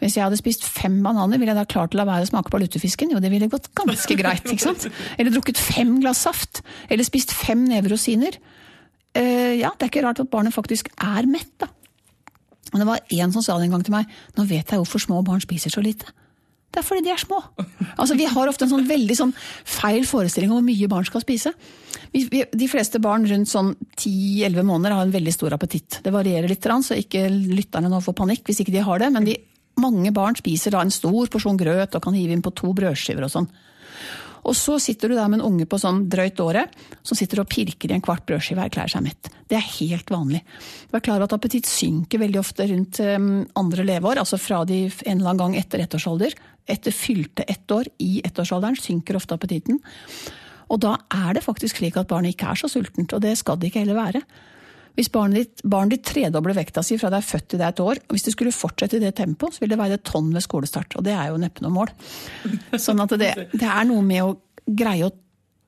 hvis 0.00 0.17
jeg 0.17 0.25
hadde 0.25 0.38
spist 0.41 0.64
fem 0.64 0.99
bananer, 1.05 1.41
ville 1.41 1.52
jeg 1.52 1.61
da 1.61 1.67
klart 1.69 1.94
å 1.94 2.00
la 2.00 2.06
være 2.08 2.26
å 2.26 2.31
smake 2.31 2.52
på 2.52 2.61
lutefisken? 2.62 3.12
Jo, 3.14 3.20
det 3.23 3.32
ville 3.32 3.50
gått 3.52 3.69
ganske 3.76 4.17
greit, 4.19 4.47
ikke 4.49 4.70
sant? 4.70 4.88
Eller 5.17 5.35
drukket 5.35 5.61
fem 5.61 5.99
glass 6.00 6.25
saft. 6.26 6.62
Eller 6.88 7.06
spist 7.06 7.35
fem 7.37 7.67
never 7.69 7.93
rosiner. 7.93 8.38
Uh, 9.17 9.58
ja, 9.58 9.73
det 9.75 9.87
er 9.87 9.93
ikke 9.93 10.06
rart 10.06 10.23
at 10.23 10.32
barnet 10.32 10.56
faktisk 10.56 10.88
er 10.97 11.29
mett, 11.29 11.52
da. 11.61 11.69
Men 12.70 12.85
det 12.85 12.88
var 12.88 13.14
en 13.19 13.32
som 13.35 13.43
sa 13.43 13.56
det 13.58 13.67
en 13.67 13.76
gang 13.76 13.85
til 13.87 13.94
meg, 13.97 14.11
nå 14.37 14.47
vet 14.47 14.69
jeg 14.70 14.79
hvorfor 14.79 15.02
små 15.02 15.25
barn 15.26 15.43
spiser 15.43 15.73
så 15.75 15.82
lite. 15.82 16.06
Det 16.70 16.79
er 16.79 16.87
fordi 16.87 17.02
de 17.02 17.11
er 17.11 17.19
små. 17.19 17.41
Altså, 17.99 18.14
Vi 18.14 18.29
har 18.31 18.49
ofte 18.49 18.62
en 18.64 18.70
sånn 18.70 18.87
veldig 18.87 19.16
sånn 19.19 19.33
feil 19.66 20.04
forestilling 20.07 20.52
om 20.52 20.61
hvor 20.61 20.69
mye 20.69 20.90
barn 20.90 21.07
skal 21.09 21.25
spise. 21.25 21.50
Vi, 22.14 22.23
vi, 22.30 22.45
de 22.47 22.69
fleste 22.71 23.00
barn 23.02 23.26
rundt 23.26 23.50
sånn 23.50 23.73
10-11 23.99 24.69
måneder 24.69 24.95
har 24.95 25.09
en 25.09 25.14
veldig 25.14 25.35
stor 25.35 25.57
appetitt. 25.57 25.99
Det 26.04 26.14
varierer 26.14 26.47
litt, 26.50 26.69
så 26.87 26.99
ikke 26.99 27.26
lytterne 27.28 27.90
nå 27.90 27.99
får 28.04 28.16
panikk 28.23 28.47
hvis 28.47 28.62
ikke 28.62 28.76
de 28.76 28.87
har 28.87 29.02
det. 29.02 29.11
Men 29.16 29.26
de, 29.26 29.35
mange 29.80 30.12
barn 30.14 30.38
spiser 30.38 30.75
da 30.75 30.84
en 30.84 30.94
stor 30.94 31.30
porsjon 31.32 31.58
grøt 31.60 31.96
og 31.96 32.04
kan 32.04 32.16
hive 32.16 32.37
inn 32.37 32.44
på 32.44 32.54
to 32.56 32.72
brødskiver 32.76 33.26
og 33.26 33.34
sånn. 33.34 33.50
Og 34.49 34.56
så 34.56 34.78
sitter 34.80 35.10
du 35.10 35.16
der 35.18 35.28
med 35.28 35.40
en 35.40 35.50
unge 35.50 35.66
på 35.68 35.78
sånn 35.80 36.06
drøyt 36.10 36.40
året 36.40 36.72
som 37.04 37.18
sitter 37.18 37.42
og 37.42 37.49
pirker 37.52 37.90
i 37.90 37.96
en 37.96 38.04
kvart 38.04 38.25
brødskive 38.28 38.62
og 38.62 38.70
erklærer 38.70 38.94
seg 38.94 39.04
mett. 39.04 39.28
Det 39.50 39.58
er 39.58 39.66
helt 39.80 40.10
vanlig. 40.12 40.40
Vær 40.92 41.04
klar 41.04 41.18
over 41.18 41.28
at 41.28 41.37
appetitt 41.37 41.68
synker 41.68 42.22
veldig 42.22 42.40
ofte 42.40 42.68
rundt 42.70 43.02
um, 43.04 43.30
andre 43.60 43.84
leveår, 43.84 44.22
altså 44.22 44.40
fra 44.40 44.62
de 44.68 44.87
en 44.87 45.18
eller 45.18 45.32
annen 45.34 45.42
gang 45.42 45.58
etter 45.60 45.84
ettårsalder. 45.84 46.37
Etter 46.70 46.94
fylte 46.94 47.44
ett 47.50 47.75
år 47.75 47.90
i 48.00 48.20
ettårsalderen 48.25 48.78
synker 48.80 49.18
ofte 49.20 49.37
appetitten. 49.37 49.80
Og 50.70 50.80
da 50.80 50.94
er 51.12 51.34
det 51.37 51.44
faktisk 51.44 51.80
slik 51.80 51.99
at 51.99 52.08
barnet 52.08 52.37
ikke 52.37 52.52
er 52.52 52.60
så 52.62 52.70
sultent, 52.70 53.12
og 53.12 53.25
det 53.25 53.34
skal 53.40 53.58
det 53.58 53.70
ikke 53.70 53.84
heller 53.84 53.99
være. 53.99 54.22
Hvis 54.99 55.11
barnet 55.12 55.42
ditt, 55.42 55.64
barnet 55.64 55.97
ditt 55.97 56.06
tredobler 56.11 56.56
vekta 56.56 56.82
si 56.85 56.99
fra 57.00 57.11
det 57.12 57.20
er 57.20 57.28
født 57.28 57.49
til 57.52 57.61
det 57.61 57.66
er 57.68 57.75
et 57.75 57.82
år, 57.85 58.00
og 58.04 58.16
hvis 58.16 58.26
det 58.26 58.35
skulle 58.35 58.54
fortsette 58.54 58.99
i 58.99 59.02
det 59.02 59.14
tempoet, 59.18 59.56
så 59.56 59.64
vil 59.64 59.73
det 59.73 59.80
veie 59.80 59.99
et 59.99 60.06
tonn 60.06 60.32
ved 60.35 60.44
skolestart. 60.44 60.97
Og 60.99 61.06
det 61.06 61.14
er 61.16 61.30
jo 61.30 61.40
neppe 61.40 61.64
noe 61.64 61.75
mål. 61.75 61.92
Sånn 62.87 63.02
at 63.04 63.14
det, 63.20 63.35
det 63.52 63.68
er 63.68 63.87
noe 63.88 64.04
med 64.06 64.25
å 64.26 64.35
greie 64.66 65.06
å 65.06 65.14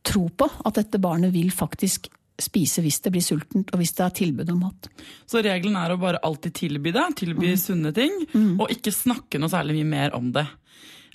tro 0.03 0.27
på 0.35 0.49
at 0.67 0.81
dette 0.81 1.01
barnet 1.03 1.33
vil 1.35 1.53
faktisk 1.55 2.11
spise 2.43 2.83
hvis 2.83 2.99
det 3.05 3.13
blir 3.15 3.23
sultent, 3.23 3.71
og 3.71 3.79
hvis 3.79 3.95
det 3.99 4.05
er 4.07 4.15
tilbud 4.17 4.51
om 4.51 4.65
mat. 4.65 4.89
Så 5.31 5.43
regelen 5.45 5.77
er 5.79 5.93
å 5.95 6.01
bare 6.01 6.23
alltid 6.27 6.57
tilby 6.59 6.93
det, 6.95 7.05
tilby 7.21 7.53
sunne 7.61 7.93
ting, 7.95 8.17
og 8.59 8.73
ikke 8.73 8.95
snakke 8.95 9.39
noe 9.39 9.53
særlig 9.53 9.79
mye 9.79 9.91
mer 9.93 10.17
om 10.19 10.33
det. 10.35 10.47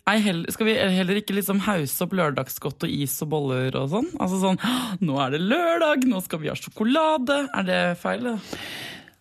Ei, 0.08 0.22
heller, 0.24 0.52
skal 0.56 0.70
vi 0.70 0.76
heller 0.80 1.20
ikke 1.20 1.36
liksom 1.36 1.60
hause 1.66 2.06
opp 2.06 2.14
lørdagsgodt 2.16 2.86
og 2.88 2.92
is 2.92 3.16
og 3.26 3.32
boller 3.34 3.76
og 3.76 3.90
sånn? 3.92 4.06
Altså 4.24 4.38
sånn 4.40 4.60
Nå 5.04 5.18
er 5.20 5.34
det 5.34 5.42
lørdag, 5.44 6.06
nå 6.08 6.22
skal 6.24 6.40
vi 6.40 6.52
ha 6.52 6.56
sjokolade. 6.56 7.42
Er 7.52 7.68
det 7.68 7.82
feil? 8.00 8.30
da? 8.30 8.38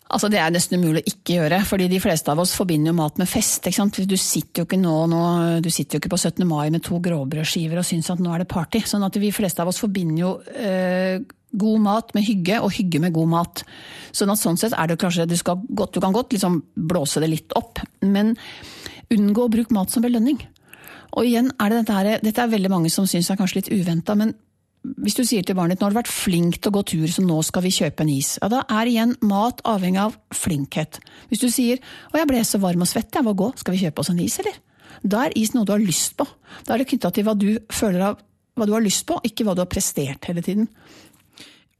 Altså 0.07 0.29
Det 0.31 0.39
er 0.39 0.53
nesten 0.55 0.79
umulig 0.79 1.03
å 1.03 1.11
ikke 1.11 1.41
gjøre, 1.41 1.59
fordi 1.67 1.89
de 1.91 1.99
fleste 1.99 2.31
av 2.31 2.39
oss 2.39 2.55
forbinder 2.55 2.93
jo 2.93 2.99
mat 3.01 3.19
med 3.19 3.27
fest. 3.27 3.67
ikke 3.67 3.75
sant? 3.75 3.99
Du 4.07 4.15
sitter 4.15 4.63
jo 4.63 4.67
ikke 4.69 4.79
nå, 4.79 4.95
nå 5.11 5.21
du 5.63 5.67
sitter 5.67 5.97
jo 5.97 6.03
ikke 6.05 6.13
på 6.15 6.21
17. 6.21 6.47
mai 6.47 6.69
med 6.71 6.85
to 6.87 7.01
gråbrødskiver 7.03 7.81
og 7.81 7.87
syns 7.89 8.13
at 8.13 8.23
nå 8.23 8.31
er 8.31 8.45
det 8.45 8.51
party. 8.53 8.85
Sånn 8.87 9.03
at 9.03 9.19
vi 9.19 9.35
fleste 9.35 9.65
av 9.65 9.73
oss 9.73 9.83
forbinder 9.83 10.23
jo 10.23 10.33
øh, 10.39 11.19
god 11.51 11.83
mat 11.83 12.15
med 12.15 12.23
hygge, 12.27 12.61
og 12.63 12.71
hygge 12.79 13.03
med 13.03 13.15
god 13.15 13.33
mat. 13.35 13.67
Sånn 14.15 14.31
at 14.31 14.39
sånn 14.39 14.59
sett 14.59 14.75
er 14.77 14.87
det 14.87 15.01
kanskje, 15.03 15.27
du, 15.27 15.35
godt, 15.43 15.97
du 15.97 16.03
kan 16.03 16.15
godt 16.15 16.31
liksom 16.35 16.61
blåse 16.87 17.19
det 17.23 17.33
litt 17.33 17.59
opp, 17.59 17.83
men 18.07 18.37
unngå 19.11 19.47
å 19.47 19.51
bruke 19.51 19.75
mat 19.75 19.91
som 19.91 20.07
belønning. 20.07 20.39
Og 21.15 21.25
igjen 21.25 21.51
er 21.55 21.71
det 21.71 21.79
dette 21.81 21.95
her, 21.95 22.11
dette 22.23 22.43
er 22.43 22.51
veldig 22.51 22.73
mange 22.73 22.91
som 22.93 23.07
syns 23.09 23.29
er 23.31 23.39
kanskje 23.39 23.61
litt 23.61 23.71
uventa, 23.71 24.15
men 24.19 24.35
hvis 25.03 25.17
du 25.17 25.23
sier 25.27 25.43
til 25.43 25.57
barnet 25.57 25.75
ditt 25.75 25.81
nå 25.81 25.87
har 25.87 25.95
du 25.95 25.99
vært 25.99 26.11
flink 26.11 26.59
til 26.61 26.71
å 26.71 26.75
gå 26.77 26.83
tur, 26.93 27.07
så 27.11 27.23
nå 27.25 27.39
skal 27.43 27.65
vi 27.65 27.73
kjøpe 27.75 28.05
en 28.05 28.11
is. 28.13 28.35
Ja, 28.41 28.47
Da 28.51 28.61
er 28.79 28.87
igjen 28.87 29.15
mat 29.25 29.59
avhengig 29.67 29.99
av 30.03 30.15
flinkhet. 30.35 30.99
Hvis 31.31 31.43
du 31.43 31.49
sier 31.51 31.81
å 32.13 32.19
jeg 32.21 32.29
ble 32.29 32.43
så 32.47 32.61
varm 32.63 32.85
og 32.85 32.89
svett, 32.89 33.11
jeg 33.11 33.25
må 33.25 33.33
gå, 33.37 33.49
skal 33.59 33.75
vi 33.75 33.81
kjøpe 33.83 34.03
oss 34.03 34.11
en 34.13 34.21
is, 34.23 34.37
eller? 34.43 34.59
Da 35.03 35.25
er 35.25 35.35
is 35.39 35.51
noe 35.53 35.67
du 35.67 35.73
har 35.73 35.83
lyst 35.83 36.15
på. 36.19 36.27
Da 36.65 36.75
er 36.75 36.81
det 36.83 36.89
knytta 36.93 37.11
til 37.13 37.27
hva 37.27 37.35
du 37.37 37.49
føler 37.73 38.05
av 38.11 38.21
hva 38.57 38.65
du 38.65 38.73
har 38.73 38.81
lyst 38.85 39.05
på, 39.09 39.19
ikke 39.27 39.45
hva 39.45 39.53
du 39.53 39.61
har 39.61 39.69
prestert 39.69 40.25
hele 40.29 40.41
tiden. 40.45 40.69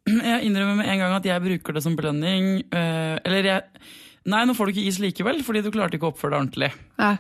Jeg 0.08 0.44
innrømmer 0.48 0.78
med 0.80 0.92
en 0.92 1.02
gang 1.02 1.16
at 1.18 1.26
jeg 1.26 1.44
bruker 1.44 1.76
det 1.76 1.84
som 1.84 1.96
belønning. 1.98 2.62
Øh, 2.70 3.16
eller 3.24 3.50
jeg 3.52 3.88
Nei, 4.28 4.42
nå 4.44 4.52
får 4.58 4.68
du 4.68 4.74
ikke 4.74 4.90
is 4.90 4.98
likevel, 5.00 5.38
fordi 5.40 5.62
du 5.64 5.70
klarte 5.72 5.96
ikke 5.96 6.10
å 6.10 6.12
oppføre 6.12 6.34
deg 6.34 6.42
ordentlig. 6.42 6.68
Ja. 7.00 7.14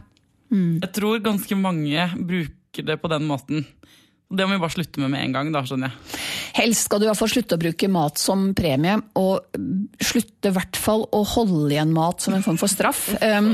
Mm. 0.51 0.79
Jeg 0.83 0.93
tror 0.95 1.23
ganske 1.23 1.59
mange 1.59 2.09
bruker 2.15 2.87
det 2.87 2.99
på 3.01 3.11
den 3.11 3.27
måten. 3.27 3.65
Det 4.27 4.43
må 4.43 4.57
vi 4.57 4.59
bare 4.59 4.73
slutte 4.73 4.99
med 4.99 5.13
med 5.13 5.23
en 5.23 5.35
gang, 5.37 5.51
da, 5.55 5.61
skjønner 5.63 5.93
jeg. 5.93 6.17
Helst 6.57 6.87
skal 6.87 6.99
du 6.99 7.05
i 7.05 7.07
hvert 7.07 7.19
fall 7.19 7.31
slutte 7.31 7.55
å 7.55 7.61
bruke 7.61 7.87
mat 7.91 8.19
som 8.19 8.49
premie, 8.57 8.97
og 9.15 9.59
slutte 10.03 10.51
i 10.51 10.55
hvert 10.57 10.79
fall 10.79 11.05
å 11.15 11.21
holde 11.35 11.69
igjen 11.71 11.93
mat 11.95 12.25
som 12.25 12.35
en 12.35 12.43
form 12.43 12.59
for 12.59 12.71
straff. 12.71 13.05
Um, 13.21 13.53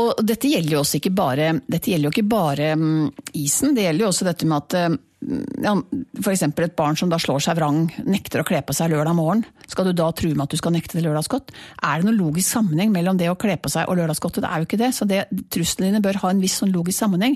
og 0.00 0.22
dette 0.24 0.48
gjelder 0.48 0.78
jo 0.78 0.80
også 0.80 1.02
ikke 1.02 1.12
bare, 1.18 1.50
dette 1.66 1.92
gjelder 1.92 2.08
jo 2.08 2.14
ikke 2.14 2.30
bare 2.32 2.70
um, 2.80 3.10
isen, 3.36 3.76
det 3.76 3.84
gjelder 3.84 4.06
jo 4.06 4.12
også 4.14 4.28
dette 4.30 4.48
med 4.48 4.64
at 4.64 4.78
ja, 4.78 4.88
F.eks. 5.26 6.42
et 6.46 6.74
barn 6.78 6.96
som 6.98 7.10
da 7.10 7.18
slår 7.18 7.42
seg 7.42 7.56
vrang, 7.58 7.86
nekter 8.06 8.42
å 8.42 8.46
kle 8.46 8.60
på 8.62 8.74
seg 8.76 8.92
lørdag 8.92 9.16
morgen. 9.18 9.42
Skal 9.66 9.88
du 9.88 9.96
da 9.98 10.06
true 10.14 10.36
med 10.36 10.44
at 10.44 10.54
du 10.54 10.60
skal 10.60 10.74
nekte 10.76 10.94
det 10.98 11.02
lørdagsgodt? 11.02 11.50
Er 11.82 11.98
det 11.98 12.06
noen 12.06 12.18
logisk 12.20 12.52
sammenheng 12.52 12.92
mellom 12.94 13.18
det 13.18 13.26
å 13.32 13.38
kle 13.38 13.56
på 13.58 13.72
seg 13.72 13.90
og 13.90 13.98
lørdagsgodtet? 13.98 14.44
Det 14.44 14.50
er 14.52 14.62
jo 14.62 14.68
ikke 14.68 14.80
det. 14.84 14.92
Så 14.94 15.08
det, 15.10 15.24
truslene 15.50 15.90
dine 15.90 16.02
bør 16.04 16.20
ha 16.22 16.30
en 16.30 16.42
viss 16.42 16.60
sånn 16.62 16.70
logisk 16.74 17.00
sammenheng. 17.02 17.34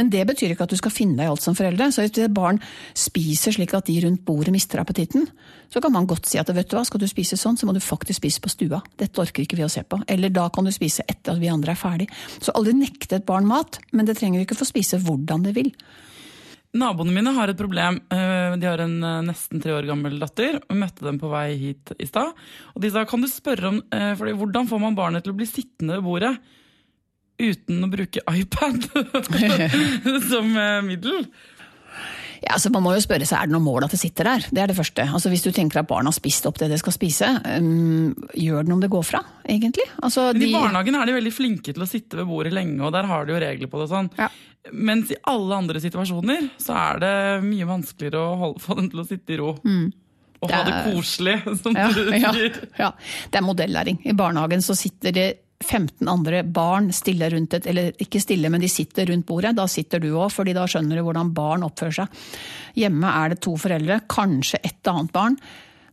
Men 0.00 0.10
det 0.10 0.24
betyr 0.32 0.56
ikke 0.56 0.66
at 0.66 0.74
du 0.74 0.80
skal 0.80 0.94
finne 0.94 1.20
deg 1.20 1.30
i 1.30 1.32
alt 1.36 1.46
som 1.46 1.54
foreldre. 1.58 1.90
Så 1.94 2.02
hvis 2.02 2.18
et 2.18 2.34
barn 2.34 2.58
spiser 2.98 3.54
slik 3.54 3.76
at 3.78 3.86
de 3.86 4.00
rundt 4.02 4.26
bordet 4.26 4.54
mister 4.56 4.82
appetitten, 4.82 5.30
så 5.70 5.78
kan 5.78 5.94
man 5.94 6.10
godt 6.10 6.26
si 6.26 6.42
at 6.42 6.50
vet 6.50 6.66
du 6.66 6.74
hva, 6.74 6.82
skal 6.88 6.98
du 6.98 7.06
spise 7.06 7.38
sånn, 7.38 7.54
så 7.54 7.68
må 7.68 7.76
du 7.76 7.82
faktisk 7.84 8.18
spise 8.18 8.42
på 8.42 8.50
stua. 8.50 8.82
Dette 8.98 9.22
orker 9.22 9.46
ikke 9.46 9.60
vi 9.60 9.68
å 9.68 9.70
se 9.70 9.86
på. 9.86 10.02
Eller 10.10 10.34
da 10.34 10.48
kan 10.50 10.66
du 10.66 10.74
spise 10.74 11.06
etter 11.06 11.36
at 11.36 11.42
vi 11.42 11.52
andre 11.52 11.76
er 11.76 11.78
ferdig. 11.78 12.10
Så 12.42 12.58
aldri 12.58 12.74
nekte 12.74 13.20
et 13.20 13.28
barn 13.28 13.46
mat, 13.46 13.78
men 13.94 14.08
det 14.08 14.18
trenger 14.18 14.42
ikke 14.42 14.58
få 14.58 14.66
spise 14.66 14.98
hvordan 14.98 15.46
det 15.46 15.54
vil. 15.54 15.70
Naboene 16.70 17.10
mine 17.10 17.32
har 17.34 17.50
et 17.50 17.58
problem. 17.58 17.98
Eh, 18.14 18.56
de 18.60 18.68
har 18.68 18.82
en 18.84 18.96
eh, 19.02 19.22
nesten 19.26 19.62
tre 19.62 19.74
år 19.74 19.88
gammel 19.88 20.20
datter. 20.22 20.60
og 20.68 20.78
møtte 20.78 21.02
dem 21.06 21.18
på 21.18 21.30
vei 21.32 21.48
hit 21.58 21.92
i 21.98 22.06
stad. 22.06 22.30
Og 22.76 22.84
de 22.84 22.92
sa 22.94 23.02
kan 23.10 23.22
du 23.22 23.26
spørre 23.30 23.72
om 23.72 23.80
eh, 23.90 24.12
fordi, 24.18 24.36
hvordan 24.38 24.70
får 24.70 24.82
man 24.82 24.98
barnet 24.98 25.26
til 25.26 25.34
å 25.34 25.40
bli 25.40 25.48
sittende 25.50 25.98
ved 25.98 26.06
bordet 26.06 26.34
uten 27.40 27.86
å 27.86 27.88
bruke 27.88 28.22
iPad 28.36 28.84
som 30.30 30.52
middel? 30.84 31.24
Ja, 32.40 32.54
altså 32.56 32.70
Man 32.72 32.84
må 32.84 32.94
jo 32.94 33.02
spørre 33.04 33.26
seg 33.28 33.36
er 33.36 33.48
det 33.48 33.54
noe 33.54 33.64
mål 33.64 33.84
at 33.84 33.94
det 33.94 34.00
sitter 34.00 34.28
der. 34.30 34.44
Det 34.48 34.62
er 34.62 34.70
det 34.70 34.76
første. 34.78 35.04
Altså 35.04 35.32
Hvis 35.32 35.44
du 35.44 35.50
tenker 35.56 35.82
at 35.82 35.88
barna 35.88 36.08
har 36.08 36.16
spist 36.16 36.46
opp 36.48 36.60
det 36.60 36.70
de 36.72 36.78
skal 36.80 36.94
spise, 36.96 37.28
um, 37.60 38.14
gjør 38.32 38.64
det 38.64 38.70
noe 38.70 38.78
om 38.78 38.84
det 38.84 38.92
går 38.92 39.04
fra, 39.06 39.20
egentlig? 39.44 39.84
Altså, 40.00 40.30
Men 40.32 40.44
I 40.44 40.46
de... 40.46 40.54
barnehagen 40.56 40.96
er 40.96 41.10
de 41.10 41.16
veldig 41.18 41.34
flinke 41.36 41.74
til 41.76 41.84
å 41.84 41.88
sitte 41.88 42.20
ved 42.20 42.30
bordet 42.30 42.54
lenge, 42.56 42.78
og 42.86 42.94
der 42.96 43.08
har 43.10 43.28
de 43.28 43.34
jo 43.34 43.42
regler 43.44 43.72
på 43.72 43.82
det. 43.82 43.90
sånn. 43.92 44.08
Ja. 44.20 44.30
Mens 44.72 45.10
i 45.14 45.16
alle 45.30 45.56
andre 45.56 45.80
situasjoner 45.80 46.50
så 46.60 46.76
er 46.76 47.00
det 47.00 47.14
mye 47.46 47.68
vanskeligere 47.68 48.20
å 48.20 48.38
holde, 48.42 48.62
få 48.62 48.76
dem 48.76 48.90
til 48.92 49.02
å 49.02 49.06
sitte 49.08 49.34
i 49.34 49.38
ro. 49.40 49.54
Mm. 49.64 49.86
Og 50.40 50.52
ha 50.52 50.60
det 50.64 50.80
koselig, 50.88 51.36
som 51.60 51.76
ja, 51.76 51.86
du 51.92 52.02
sier. 52.08 52.58
Ja, 52.76 52.88
ja, 52.88 52.90
det 53.28 53.40
er 53.40 53.44
modellæring. 53.44 54.00
I 54.08 54.16
barnehagen 54.16 54.64
så 54.64 54.76
sitter 54.78 55.16
det 55.16 55.28
15 55.60 56.08
andre 56.08 56.40
barn 56.48 56.88
stille 56.96 57.28
rundt 57.32 57.58
et, 57.58 57.66
eller 57.68 57.90
ikke 58.00 58.22
stille, 58.22 58.48
men 58.52 58.62
de 58.62 58.68
sitter 58.72 59.10
rundt 59.10 59.26
bordet. 59.28 59.52
Da 59.58 59.66
sitter 59.68 60.00
du 60.00 60.14
òg, 60.14 60.30
fordi 60.32 60.54
da 60.56 60.64
skjønner 60.70 60.96
du 60.96 61.04
hvordan 61.04 61.34
barn 61.36 61.66
oppfører 61.66 61.98
seg. 62.00 62.22
Hjemme 62.80 63.12
er 63.20 63.34
det 63.34 63.42
to 63.44 63.56
foreldre, 63.60 64.00
kanskje 64.08 64.62
et 64.64 64.92
annet 64.92 65.12
barn. 65.12 65.36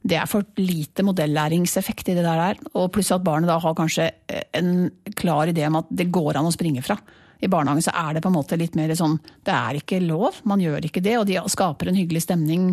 Det 0.08 0.16
er 0.16 0.30
for 0.30 0.48
lite 0.62 1.04
modellæringseffekt 1.04 2.14
i 2.14 2.16
det 2.16 2.24
der. 2.24 2.62
Og 2.80 2.92
pluss 2.96 3.12
at 3.12 3.26
barnet 3.26 3.52
da 3.52 3.60
har 3.60 3.76
kanskje 3.76 4.08
en 4.56 4.88
klar 5.20 5.52
idé 5.52 5.68
om 5.68 5.82
at 5.82 5.92
det 5.92 6.08
går 6.16 6.40
an 6.40 6.48
å 6.48 6.56
springe 6.56 6.86
fra. 6.86 6.96
I 7.39 7.50
barnehagen 7.51 7.86
så 7.86 7.94
er 7.94 8.17
det 8.17 8.24
på 8.25 8.32
en 8.32 8.38
måte 8.38 8.58
litt 8.60 8.75
mer 8.77 8.94
sånn 8.98 9.17
Det 9.46 9.53
er 9.53 9.79
ikke 9.79 10.01
lov, 10.03 10.41
man 10.50 10.62
gjør 10.63 10.88
ikke 10.89 11.03
det. 11.06 11.17
Og 11.20 11.27
de 11.29 11.38
skaper 11.51 11.91
en 11.91 12.00
hyggelig 12.00 12.25
stemning 12.25 12.72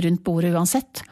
rundt 0.00 0.24
bordet 0.26 0.54
uansett. 0.54 1.04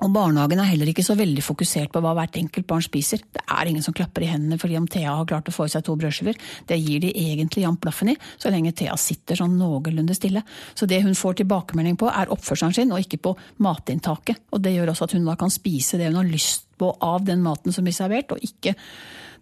Og 0.00 0.08
barnehagen 0.08 0.60
er 0.62 0.70
heller 0.70 0.88
ikke 0.88 1.04
så 1.04 1.14
veldig 1.18 1.42
fokusert 1.44 1.90
på 1.92 2.00
hva 2.00 2.14
hvert 2.16 2.36
enkelt 2.40 2.64
barn 2.68 2.84
spiser. 2.84 3.20
Det 3.28 3.42
er 3.44 3.68
ingen 3.68 3.84
som 3.84 3.92
klapper 3.94 4.24
i 4.24 4.30
hendene 4.30 4.56
fordi 4.58 4.78
om 4.78 4.86
Thea 4.88 5.12
har 5.18 5.26
klart 5.28 5.50
å 5.50 5.54
få 5.54 5.66
i 5.68 5.72
seg 5.72 5.84
to 5.84 5.96
brødskiver. 6.00 6.38
Det 6.68 6.78
gir 6.80 7.02
de 7.04 7.10
egentlig 7.12 7.66
jevnt 7.66 7.82
blaffen 7.82 8.14
i, 8.14 8.16
så 8.40 8.50
lenge 8.50 8.72
Thea 8.78 8.96
sitter 8.96 9.36
sånn 9.38 9.58
noenlunde 9.60 10.16
stille. 10.16 10.40
Så 10.72 10.88
det 10.88 11.02
hun 11.04 11.18
får 11.18 11.42
tilbakemelding 11.42 11.98
på, 12.00 12.08
er 12.08 12.32
oppførselen 12.32 12.76
sin, 12.76 12.94
og 12.94 13.04
ikke 13.04 13.20
på 13.28 13.34
matinntaket. 13.62 14.40
Og 14.56 14.64
det 14.64 14.72
gjør 14.78 14.94
også 14.94 15.10
at 15.10 15.16
hun 15.18 15.28
da 15.28 15.36
kan 15.38 15.52
spise 15.52 16.00
det 16.00 16.08
hun 16.08 16.22
har 16.22 16.30
lyst 16.30 16.64
på 16.80 16.88
av 17.04 17.28
den 17.28 17.44
maten 17.44 17.76
som 17.76 17.84
blir 17.84 17.96
servert, 17.96 18.32
og 18.32 18.40
ikke 18.42 18.72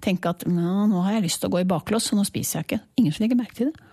tenke 0.02 0.34
at 0.34 0.42
nå 0.50 1.04
har 1.06 1.18
jeg 1.18 1.28
lyst 1.28 1.44
til 1.44 1.50
å 1.50 1.54
gå 1.54 1.62
i 1.62 1.70
baklås, 1.70 2.10
så 2.10 2.18
nå 2.18 2.26
spiser 2.26 2.58
jeg 2.58 2.68
ikke. 2.68 2.82
Ingen 2.98 3.14
som 3.14 3.24
legger 3.24 3.38
merke 3.38 3.58
til 3.60 3.70
det. 3.70 3.89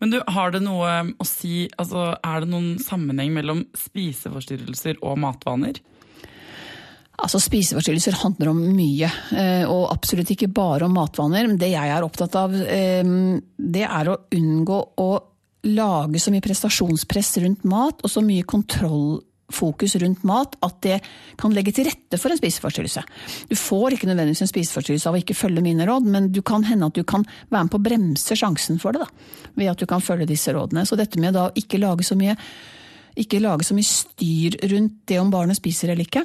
Men 0.00 0.14
du, 0.14 0.18
har 0.32 0.54
det 0.54 0.62
noe 0.64 0.90
å 1.20 1.26
si 1.28 1.66
altså, 1.76 2.14
Er 2.24 2.42
det 2.42 2.50
noen 2.52 2.74
sammenheng 2.82 3.34
mellom 3.36 3.64
spiseforstyrrelser 3.76 5.00
og 5.04 5.18
matvaner? 5.20 5.80
Altså 7.20 7.36
Spiseforstyrrelser 7.42 8.16
handler 8.22 8.48
om 8.54 8.60
mye, 8.72 9.08
eh, 9.36 9.66
og 9.68 9.90
absolutt 9.92 10.30
ikke 10.32 10.48
bare 10.56 10.86
om 10.86 10.94
matvaner. 10.96 11.44
Men 11.50 11.58
det 11.60 11.68
jeg 11.74 11.92
er 11.92 12.06
opptatt 12.06 12.36
av, 12.40 12.54
eh, 12.54 13.04
det 13.60 13.84
er 13.84 14.08
å 14.08 14.22
unngå 14.32 14.78
å 14.96 15.10
lage 15.68 16.16
så 16.16 16.32
mye 16.32 16.44
prestasjonspress 16.44 17.36
rundt 17.44 17.66
mat, 17.68 18.00
og 18.00 18.08
så 18.08 18.22
mye 18.24 18.48
kontroll 18.48 19.20
fokus 19.54 19.96
rundt 20.00 20.24
mat 20.26 20.56
at 20.64 20.78
det 20.84 20.98
kan 21.40 21.54
legge 21.54 21.74
til 21.76 21.88
rette 21.88 22.18
for 22.20 22.32
en 22.32 22.40
spiseforstyrrelse. 22.40 23.04
Du 23.50 23.56
får 23.58 23.96
ikke 23.96 24.08
nødvendigvis 24.10 24.44
en 24.46 24.52
spiseforstyrrelse 24.52 25.10
av 25.10 25.18
å 25.18 25.22
ikke 25.22 25.38
følge 25.38 25.64
mine 25.64 25.86
råd, 25.88 26.08
men 26.10 26.30
du 26.34 26.42
kan 26.46 26.66
hende 26.68 26.90
at 26.90 26.98
du 26.98 27.04
kan 27.04 27.26
være 27.50 27.66
med 27.66 27.72
på 27.74 27.80
å 27.80 27.86
bremse 27.90 28.38
sjansen 28.38 28.80
for 28.82 28.96
det, 28.96 29.04
da, 29.04 29.48
ved 29.60 29.72
at 29.72 29.80
du 29.80 29.88
kan 29.90 30.04
følge 30.04 30.28
disse 30.30 30.54
rådene. 30.56 30.86
Så 30.88 30.98
dette 30.98 31.20
med 31.22 31.38
å 31.38 31.50
ikke 31.58 31.80
lage 31.82 32.06
så 32.06 32.18
mye, 32.18 32.36
ikke 33.20 33.42
lage 33.42 33.66
så 33.66 33.76
mye 33.76 33.88
styr 33.88 34.60
rundt 34.70 35.02
det 35.10 35.18
om 35.20 35.32
barnet 35.32 35.58
spiser 35.58 35.92
eller 35.92 36.06
ikke, 36.06 36.24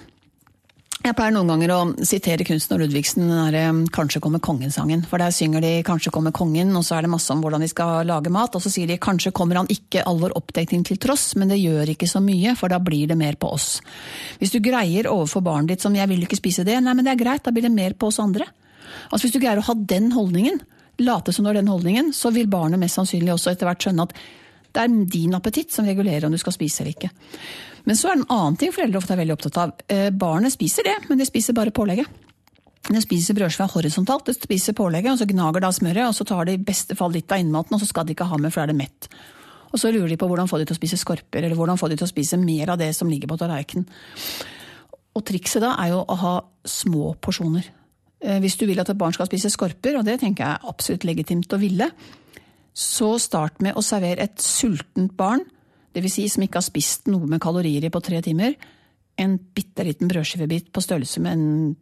jeg 1.09 1.17
pleier 1.19 1.33
noen 1.35 1.49
ganger 1.51 1.71
å 1.73 1.79
sitere 2.07 2.45
Kunsten 2.47 2.75
og 2.75 2.81
Ludvigsen, 2.81 3.27
den 3.53 3.85
'Kanskje 3.87 4.21
kommer 4.21 4.39
kongen'-sangen. 4.39 5.05
For 5.05 5.17
der 5.17 5.29
synger 5.29 5.61
de 5.61 5.83
'Kanskje 5.83 6.11
kommer 6.11 6.31
kongen', 6.31 6.75
og 6.75 6.83
så 6.83 6.97
er 6.97 7.01
det 7.01 7.09
masse 7.09 7.29
om 7.31 7.41
hvordan 7.41 7.61
de 7.61 7.67
skal 7.67 8.05
lage 8.05 8.31
mat. 8.31 8.55
Og 8.55 8.61
så 8.61 8.71
sier 8.71 8.87
de 8.87 8.97
'Kanskje 8.97 9.31
kommer 9.31 9.55
han 9.55 9.67
ikke 9.67 10.03
all 10.05 10.17
vår 10.17 10.33
oppdekning 10.35 10.83
til 10.83 10.97
tross', 10.97 11.35
men 11.35 11.47
det 11.47 11.59
gjør 11.59 11.89
ikke 11.89 12.07
så 12.07 12.19
mye, 12.23 12.55
for 12.55 12.69
da 12.69 12.79
blir 12.79 13.07
det 13.07 13.17
mer 13.17 13.33
på 13.35 13.51
oss. 13.51 13.81
Hvis 14.39 14.51
du 14.51 14.59
greier 14.59 15.03
overfor 15.05 15.43
barnet 15.43 15.67
ditt 15.67 15.81
som 15.81 15.93
'jeg 15.93 16.07
vil 16.09 16.21
ikke 16.21 16.41
spise 16.41 16.65
det', 16.65 16.81
nei, 16.81 16.93
men 16.93 17.05
det 17.05 17.11
er 17.13 17.23
greit, 17.23 17.43
da 17.43 17.51
blir 17.51 17.63
det 17.63 17.71
mer 17.71 17.93
på 17.93 18.07
oss 18.07 18.19
andre. 18.19 18.45
Altså 19.11 19.27
Hvis 19.27 19.33
du 19.33 19.39
greier 19.39 19.57
å 19.57 19.63
ha 19.65 19.73
den 19.73 20.11
holdningen, 20.11 20.59
late 20.99 21.33
som 21.33 21.43
du 21.43 21.49
har 21.49 21.53
den 21.55 21.67
holdningen, 21.67 22.13
så 22.13 22.31
vil 22.33 22.47
barnet 22.47 22.79
mest 22.79 22.95
sannsynlig 22.95 23.33
også 23.33 23.51
etter 23.51 23.67
hvert 23.67 23.79
skjønne 23.79 24.01
at 24.03 24.13
det 24.75 24.83
er 24.83 24.99
din 25.11 25.35
appetitt 25.37 25.71
som 25.73 25.87
regulerer 25.87 26.27
om 26.27 26.35
du 26.35 26.39
skal 26.41 26.53
spise 26.55 26.83
eller 26.83 26.95
ikke. 26.95 27.11
Men 27.85 27.97
så 27.97 28.09
er 28.09 28.17
det 28.17 28.25
en 28.25 28.35
annen 28.35 28.57
ting 28.59 28.73
foreldre 28.75 28.99
ofte 28.99 29.13
er 29.15 29.21
veldig 29.21 29.35
opptatt 29.37 29.59
av. 29.61 29.73
Eh, 29.87 30.09
barnet 30.11 30.53
spiser 30.53 30.87
det, 30.87 30.95
men 31.09 31.21
de 31.21 31.27
spiser 31.27 31.55
bare 31.57 31.73
pålegget. 31.75 32.21
De 32.85 33.01
spiser 33.01 33.37
brødskiva 33.37 33.65
horisontalt, 33.71 34.27
de 34.27 34.35
spiser 34.37 34.75
pålegget, 34.77 35.13
og 35.13 35.21
så 35.21 35.29
gnager 35.29 35.63
da 35.63 35.71
smøret, 35.73 36.03
og 36.05 36.13
så 36.17 36.25
tar 36.27 36.45
de 36.45 36.57
i 36.57 36.61
beste 36.61 36.97
fall 36.97 37.15
litt 37.15 37.31
av 37.33 37.41
innmaten, 37.41 37.73
og 37.73 37.81
så 37.81 37.87
skal 37.89 38.05
de 38.05 38.13
ikke 38.13 38.27
ha 38.29 38.37
med, 38.37 38.53
for 38.53 38.61
da 38.61 38.67
er 38.67 38.73
det 38.73 38.81
mett. 38.81 39.07
Og 39.71 39.81
så 39.81 39.89
lurer 39.91 40.11
de 40.11 40.17
på 40.21 40.27
hvordan 40.29 40.49
få 40.49 40.59
de 40.61 40.67
til 40.69 40.75
å 40.75 40.79
spise 40.79 40.99
skorper, 41.01 41.41
eller 41.41 41.57
hvordan 41.57 41.79
få 41.81 41.89
de 41.89 41.97
til 41.97 42.05
å 42.05 42.11
spise 42.11 42.37
mer 42.41 42.73
av 42.73 42.81
det 42.81 42.91
som 42.97 43.09
ligger 43.09 43.31
på 43.31 43.39
tallerkenen. 43.41 43.87
Og 45.15 45.23
trikset 45.25 45.63
da 45.63 45.73
er 45.81 45.93
jo 45.93 46.03
å 46.03 46.19
ha 46.21 46.35
små 46.67 47.15
porsjoner. 47.23 47.65
Eh, 48.21 48.37
hvis 48.43 48.57
du 48.59 48.65
vil 48.69 48.79
at 48.81 48.91
et 48.91 48.99
barn 48.99 49.15
skal 49.15 49.29
spise 49.29 49.49
skorper, 49.53 49.97
og 49.97 50.05
det 50.07 50.19
tenker 50.21 50.45
jeg 50.45 50.53
er 50.53 50.69
absolutt 50.69 51.07
legitimt 51.07 51.53
å 51.53 51.61
ville, 51.61 51.89
så 52.75 53.15
start 53.21 53.61
med 53.63 53.77
å 53.79 53.83
servere 53.85 54.27
et 54.27 54.41
sultent 54.43 55.15
barn 55.15 55.45
dvs. 55.95 56.17
Si 56.17 56.27
som 56.33 56.43
ikke 56.43 56.59
har 56.59 56.67
spist 56.67 57.07
noe 57.07 57.27
med 57.29 57.39
kalorier 57.43 57.87
i 57.87 57.93
på 57.93 58.03
tre 58.03 58.19
timer, 58.25 58.57
en 59.15 59.37
bitte 59.55 59.85
liten 59.87 60.11
brødskivebit 60.11 60.73
på 60.75 60.83
størrelse 60.83 61.23
med 61.23 61.37
en 61.37 61.75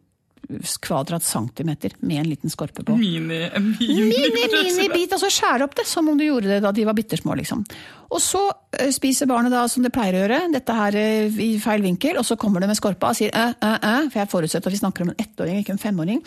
kvadrat 0.84 1.24
centimeter 1.24 1.94
med 2.04 2.20
en 2.20 2.28
liten 2.28 2.52
skorpe 2.52 2.84
på. 2.84 2.96
Mini, 3.00 3.40
en 3.48 3.70
mini, 3.78 4.04
Mini, 4.04 4.60
mini 4.76 4.88
bit, 4.92 5.14
og 5.16 5.22
så 5.22 5.30
skjære 5.32 5.64
opp 5.64 5.76
det 5.78 5.86
som 5.88 6.08
om 6.10 6.18
du 6.18 6.26
gjorde 6.26 6.50
det 6.52 6.60
da 6.64 6.72
de 6.74 6.84
var 6.84 6.96
bitte 6.96 7.16
små. 7.16 7.36
Liksom. 7.38 7.64
Og 8.12 8.20
så 8.22 8.42
eh, 8.78 8.92
spiser 8.94 9.30
barnet 9.30 9.54
da 9.54 9.64
som 9.70 9.84
det 9.84 9.92
pleier 9.94 10.18
å 10.18 10.22
gjøre, 10.24 10.42
dette 10.52 10.76
her 10.76 10.98
eh, 11.00 11.40
i 11.40 11.50
feil 11.62 11.84
vinkel, 11.86 12.20
og 12.20 12.28
så 12.28 12.36
kommer 12.40 12.62
det 12.62 12.70
med 12.70 12.78
skorpa 12.78 13.14
og 13.14 13.18
sier 13.18 13.32
æ, 13.32 13.46
æ, 13.56 13.72
æ, 13.80 13.94
for 14.12 14.20
jeg 14.20 14.32
forutsetter 14.34 14.70
at 14.70 14.76
vi 14.76 14.82
snakker 14.82 15.06
om 15.06 15.14
en 15.14 15.24
ettåring, 15.24 15.62
ikke 15.62 15.78
en 15.78 15.82
femåring, 15.82 16.22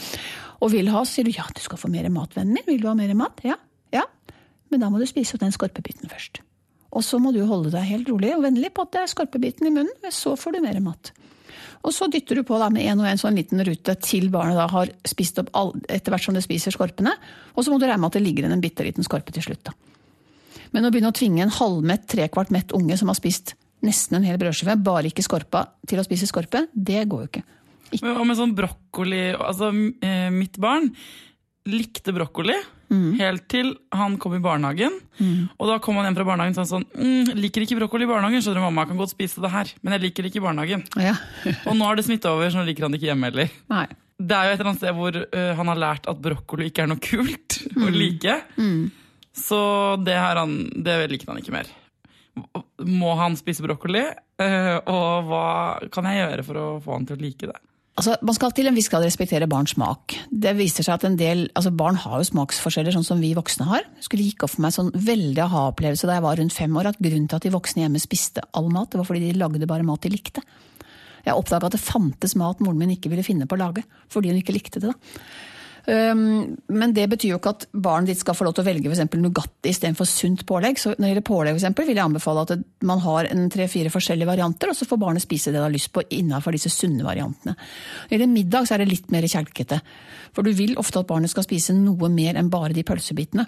og 0.58 0.74
vil 0.74 0.90
ha, 0.92 1.06
så 1.06 1.20
sier 1.20 1.30
du 1.30 1.36
ja, 1.36 1.46
du 1.54 1.62
skal 1.64 1.80
få 1.80 1.92
mer 1.94 2.10
mat, 2.14 2.34
vennen 2.36 2.58
min, 2.58 2.68
vil 2.68 2.82
du 2.82 2.90
ha 2.90 2.98
mer 2.98 3.14
mat? 3.18 3.46
Ja, 3.46 3.60
men 4.72 4.84
da 4.84 4.90
må 4.92 5.00
du 5.02 5.08
spise 5.10 5.36
opp 5.36 5.44
den 5.44 5.56
skorpebiten 5.56 6.12
først. 6.12 6.42
Og 6.96 7.04
så 7.04 7.20
må 7.22 7.34
du 7.36 7.44
holde 7.46 7.72
deg 7.74 7.88
helt 7.90 8.10
rolig 8.10 8.34
og 8.36 8.46
vennlig 8.46 8.72
på 8.74 8.86
at 8.86 8.94
det 8.96 9.02
er 9.04 9.12
skorpebiten 9.12 9.68
i 9.68 9.74
munnen, 9.74 10.12
så 10.14 10.36
får 10.40 10.56
du 10.56 10.62
mer 10.64 10.80
mat. 10.84 11.12
Og 11.86 11.94
så 11.94 12.08
dytter 12.12 12.40
du 12.40 12.46
på 12.48 12.58
da 12.60 12.70
med 12.74 12.88
en 12.90 13.04
og 13.04 13.10
en 13.10 13.20
sånn 13.22 13.38
liten 13.38 13.62
rute 13.64 13.94
til 14.04 14.32
barnet 14.34 14.58
da 14.58 14.66
har 14.72 14.92
spist 15.08 15.38
opp 15.42 15.52
all, 15.58 15.74
etter 15.92 16.14
hvert 16.14 16.26
som 16.26 16.36
det 16.36 16.44
spiser 16.46 16.74
skorpene. 16.74 17.14
Og 17.56 17.64
så 17.64 17.72
må 17.72 17.78
du 17.80 17.86
regne 17.86 18.02
med 18.02 18.12
at 18.12 18.18
det 18.18 18.24
ligger 18.26 18.46
igjen 18.46 18.56
en 18.58 18.64
bitte 18.64 18.86
liten 18.88 19.06
skorpe 19.08 19.36
til 19.36 19.46
slutt. 19.46 19.70
da. 19.70 19.76
Men 20.74 20.88
å 20.88 20.92
begynne 20.92 21.14
å 21.14 21.16
tvinge 21.16 21.46
en 21.46 21.54
halvmett, 21.54 22.08
trekvart 22.12 22.52
mett 22.56 22.74
unge 22.76 22.98
som 23.00 23.12
har 23.12 23.20
spist 23.20 23.56
nesten 23.86 24.18
en 24.18 24.26
hel 24.26 24.40
brødskive, 24.42 24.76
bare 24.84 25.12
ikke 25.12 25.26
skorpa, 25.26 25.68
til 25.88 26.02
å 26.02 26.06
spise 26.08 26.28
skorpe, 26.28 26.66
det 26.74 27.06
går 27.08 27.24
jo 27.24 27.30
ikke. 27.30 27.46
Men 28.02 28.18
Og 28.20 28.26
med 28.28 28.36
sånn 28.36 28.56
brokkoli 28.56 29.32
Altså, 29.32 29.70
eh, 30.04 30.28
mitt 30.34 30.58
barn 30.60 30.90
likte 31.68 32.16
brokkoli 32.16 32.56
Mm. 32.88 33.18
helt 33.20 33.44
til 33.52 33.74
han 33.92 34.14
kom 34.16 34.38
i 34.38 34.40
barnehagen. 34.40 34.94
Og 35.60 35.68
da 35.68 35.76
kom 35.84 35.98
han 36.00 36.06
hjem 36.08 36.16
fra 36.16 36.24
barnehagen 36.30 36.56
og 36.56 36.62
sa 36.62 36.78
sånn 36.78 36.86
mm, 36.88 37.34
'Liker 37.36 37.66
ikke 37.66 37.76
brokkoli 37.82 38.06
i 38.08 38.08
barnehagen, 38.08 38.40
skjønner 38.40 38.62
du, 38.62 38.64
mamma, 38.64 38.86
jeg 38.86 38.94
kan 38.94 39.02
godt 39.02 39.12
spise 39.12 39.42
det 39.44 39.52
her, 39.52 39.72
men 39.84 39.92
jeg 39.98 40.04
liker 40.06 40.24
det 40.24 40.32
ikke 40.32 40.40
i 40.40 40.46
barnehagen'. 40.46 40.86
Ja. 41.04 41.16
Og 41.68 41.76
nå 41.76 41.84
har 41.84 42.00
det 42.00 42.06
smitta 42.08 42.32
over, 42.32 42.48
så 42.48 42.62
nå 42.62 42.66
liker 42.70 42.88
han 42.88 42.96
det 42.96 43.02
ikke 43.02 43.12
hjemme 43.12 43.28
heller. 43.28 43.52
Nei. 43.74 43.88
Det 44.18 44.38
er 44.38 44.48
jo 44.48 44.54
et 44.54 44.60
eller 44.62 44.70
annet 44.72 44.80
sted 44.82 44.96
hvor 44.96 45.20
uh, 45.20 45.52
han 45.60 45.68
har 45.68 45.82
lært 45.84 46.08
at 46.08 46.22
brokkoli 46.24 46.70
ikke 46.72 46.86
er 46.86 46.88
noe 46.94 47.04
kult 47.04 47.60
å 47.86 47.92
like. 47.92 48.38
Så 49.36 49.60
det, 50.08 50.16
han, 50.16 50.56
det 50.74 50.96
liker 51.12 51.28
han 51.34 51.44
ikke 51.44 51.54
mer. 51.60 51.68
Må 52.88 53.18
han 53.20 53.36
spise 53.36 53.66
brokkoli? 53.68 54.06
Uh, 54.40 54.80
og 54.88 55.28
hva 55.28 55.46
kan 55.92 56.08
jeg 56.08 56.24
gjøre 56.24 56.48
for 56.48 56.56
å 56.64 56.68
få 56.82 56.96
han 56.96 57.06
til 57.10 57.20
å 57.20 57.22
like 57.28 57.52
det? 57.52 57.60
Altså, 57.98 58.14
man 58.22 58.36
skal 58.38 58.52
til 58.54 58.70
en 58.70 58.76
viss 58.78 58.92
grad 58.94 59.02
respektere 59.08 59.48
barns 59.50 59.72
smak. 59.74 60.14
Det 60.30 60.52
viser 60.60 60.86
seg 60.86 61.00
at 61.00 61.06
en 61.08 61.16
del, 61.18 61.48
altså 61.58 61.72
Barn 61.74 61.98
har 61.98 62.20
jo 62.22 62.28
smaksforskjeller, 62.30 62.94
sånn 62.94 63.08
som 63.08 63.24
vi 63.24 63.32
voksne 63.34 63.66
har. 63.66 63.88
Det 63.98 64.06
skulle 64.06 64.28
gikk 64.28 64.46
opp 64.46 64.54
for 64.54 64.66
meg 64.68 64.76
sånn 64.76 64.92
veldig 64.94 65.42
aha-opplevelse 65.48 66.06
da 66.06 66.20
jeg 66.20 66.26
var 66.28 66.38
rundt 66.38 66.54
fem 66.54 66.78
år, 66.78 66.92
at 66.92 67.02
grunnen 67.02 67.26
til 67.26 67.40
at 67.40 67.48
de 67.48 67.54
voksne 67.56 67.82
hjemme 67.82 68.02
spiste 68.04 68.46
all 68.54 68.70
mat, 68.70 68.92
det 68.94 69.02
var 69.02 69.10
fordi 69.10 69.26
de 69.26 69.42
lagde 69.42 69.70
bare 69.70 69.88
mat 69.88 70.06
de 70.06 70.14
likte. 70.14 70.46
Jeg 71.26 71.34
oppdaga 71.34 71.72
at 71.72 71.74
det 71.74 71.82
fantes 71.82 72.38
mat 72.38 72.62
moren 72.62 72.78
min 72.80 72.94
ikke 72.94 73.10
ville 73.12 73.26
finne 73.26 73.50
på 73.50 73.58
å 73.58 73.64
lage, 73.66 73.82
fordi 74.14 74.30
hun 74.30 74.44
ikke 74.44 74.56
likte 74.56 74.84
det. 74.84 74.94
da. 74.94 75.18
Um, 75.88 76.58
men 76.68 76.92
det 76.92 77.06
betyr 77.08 77.30
jo 77.32 77.38
ikke 77.40 77.52
at 77.54 77.62
barnet 77.72 78.10
ditt 78.12 78.20
skal 78.20 78.36
få 78.36 78.44
lov 78.44 78.58
til 78.58 78.66
å 78.66 78.68
velge 78.68 78.90
f.eks. 78.92 79.06
Nugatti 79.22 79.72
istedenfor 79.72 80.10
sunt 80.10 80.42
pålegg. 80.50 80.82
Så 80.82 80.92
når 80.92 81.00
det 81.00 81.12
gjelder 81.14 81.26
pålegg 81.30 81.54
for 81.54 81.62
eksempel, 81.62 81.88
vil 81.88 81.96
jeg 81.96 82.04
anbefale 82.04 82.44
at 82.44 82.66
man 82.90 83.00
har 83.06 83.30
en 83.32 83.46
tre-fire 83.54 83.92
forskjellige 83.94 84.28
varianter, 84.28 84.74
og 84.74 84.76
så 84.76 84.88
får 84.90 85.00
barnet 85.00 85.24
spise 85.24 85.54
det 85.54 85.56
det 85.62 85.64
har 85.64 85.72
lyst 85.72 85.94
på 85.96 86.04
innenfor 86.04 86.58
disse 86.58 86.72
sunne 86.74 87.08
variantene. 87.08 87.56
Når 87.56 88.10
det 88.10 88.18
gjelder 88.18 88.34
middag 88.34 88.68
så 88.68 88.76
er 88.76 88.84
det 88.84 88.90
litt 88.92 89.16
mer 89.16 89.30
kjelkete. 89.32 89.78
For 90.36 90.44
du 90.44 90.52
vil 90.58 90.76
ofte 90.82 91.00
at 91.00 91.08
barnet 91.08 91.32
skal 91.32 91.48
spise 91.48 91.78
noe 91.78 92.12
mer 92.12 92.42
enn 92.42 92.52
bare 92.52 92.76
de 92.76 92.84
pølsebitene. 92.88 93.48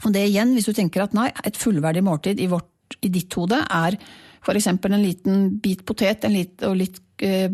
Og 0.00 0.16
det 0.16 0.24
igjen, 0.30 0.56
hvis 0.56 0.70
du 0.70 0.72
tenker 0.72 1.04
at 1.04 1.18
nei, 1.18 1.28
et 1.44 1.60
fullverdig 1.60 2.04
måltid 2.06 2.40
i, 2.40 2.48
vårt, 2.48 2.96
i 3.04 3.12
ditt 3.12 3.36
hode 3.36 3.60
er 3.60 3.98
f.eks. 4.40 4.70
en 4.72 4.96
liten 4.96 5.44
bit 5.60 5.84
potet 5.84 6.24
en 6.24 6.32
lit, 6.32 6.56
og 6.64 6.80
litt, 6.80 7.02
eh, 7.20 7.52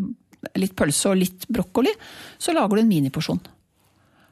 litt 0.55 0.79
pølse 0.79 1.11
og 1.11 1.19
litt 1.19 1.51
brokkoli, 1.51 1.91
så 2.39 2.55
lager 2.55 2.79
du 2.79 2.85
en 2.85 2.95
miniporsjon 2.95 3.43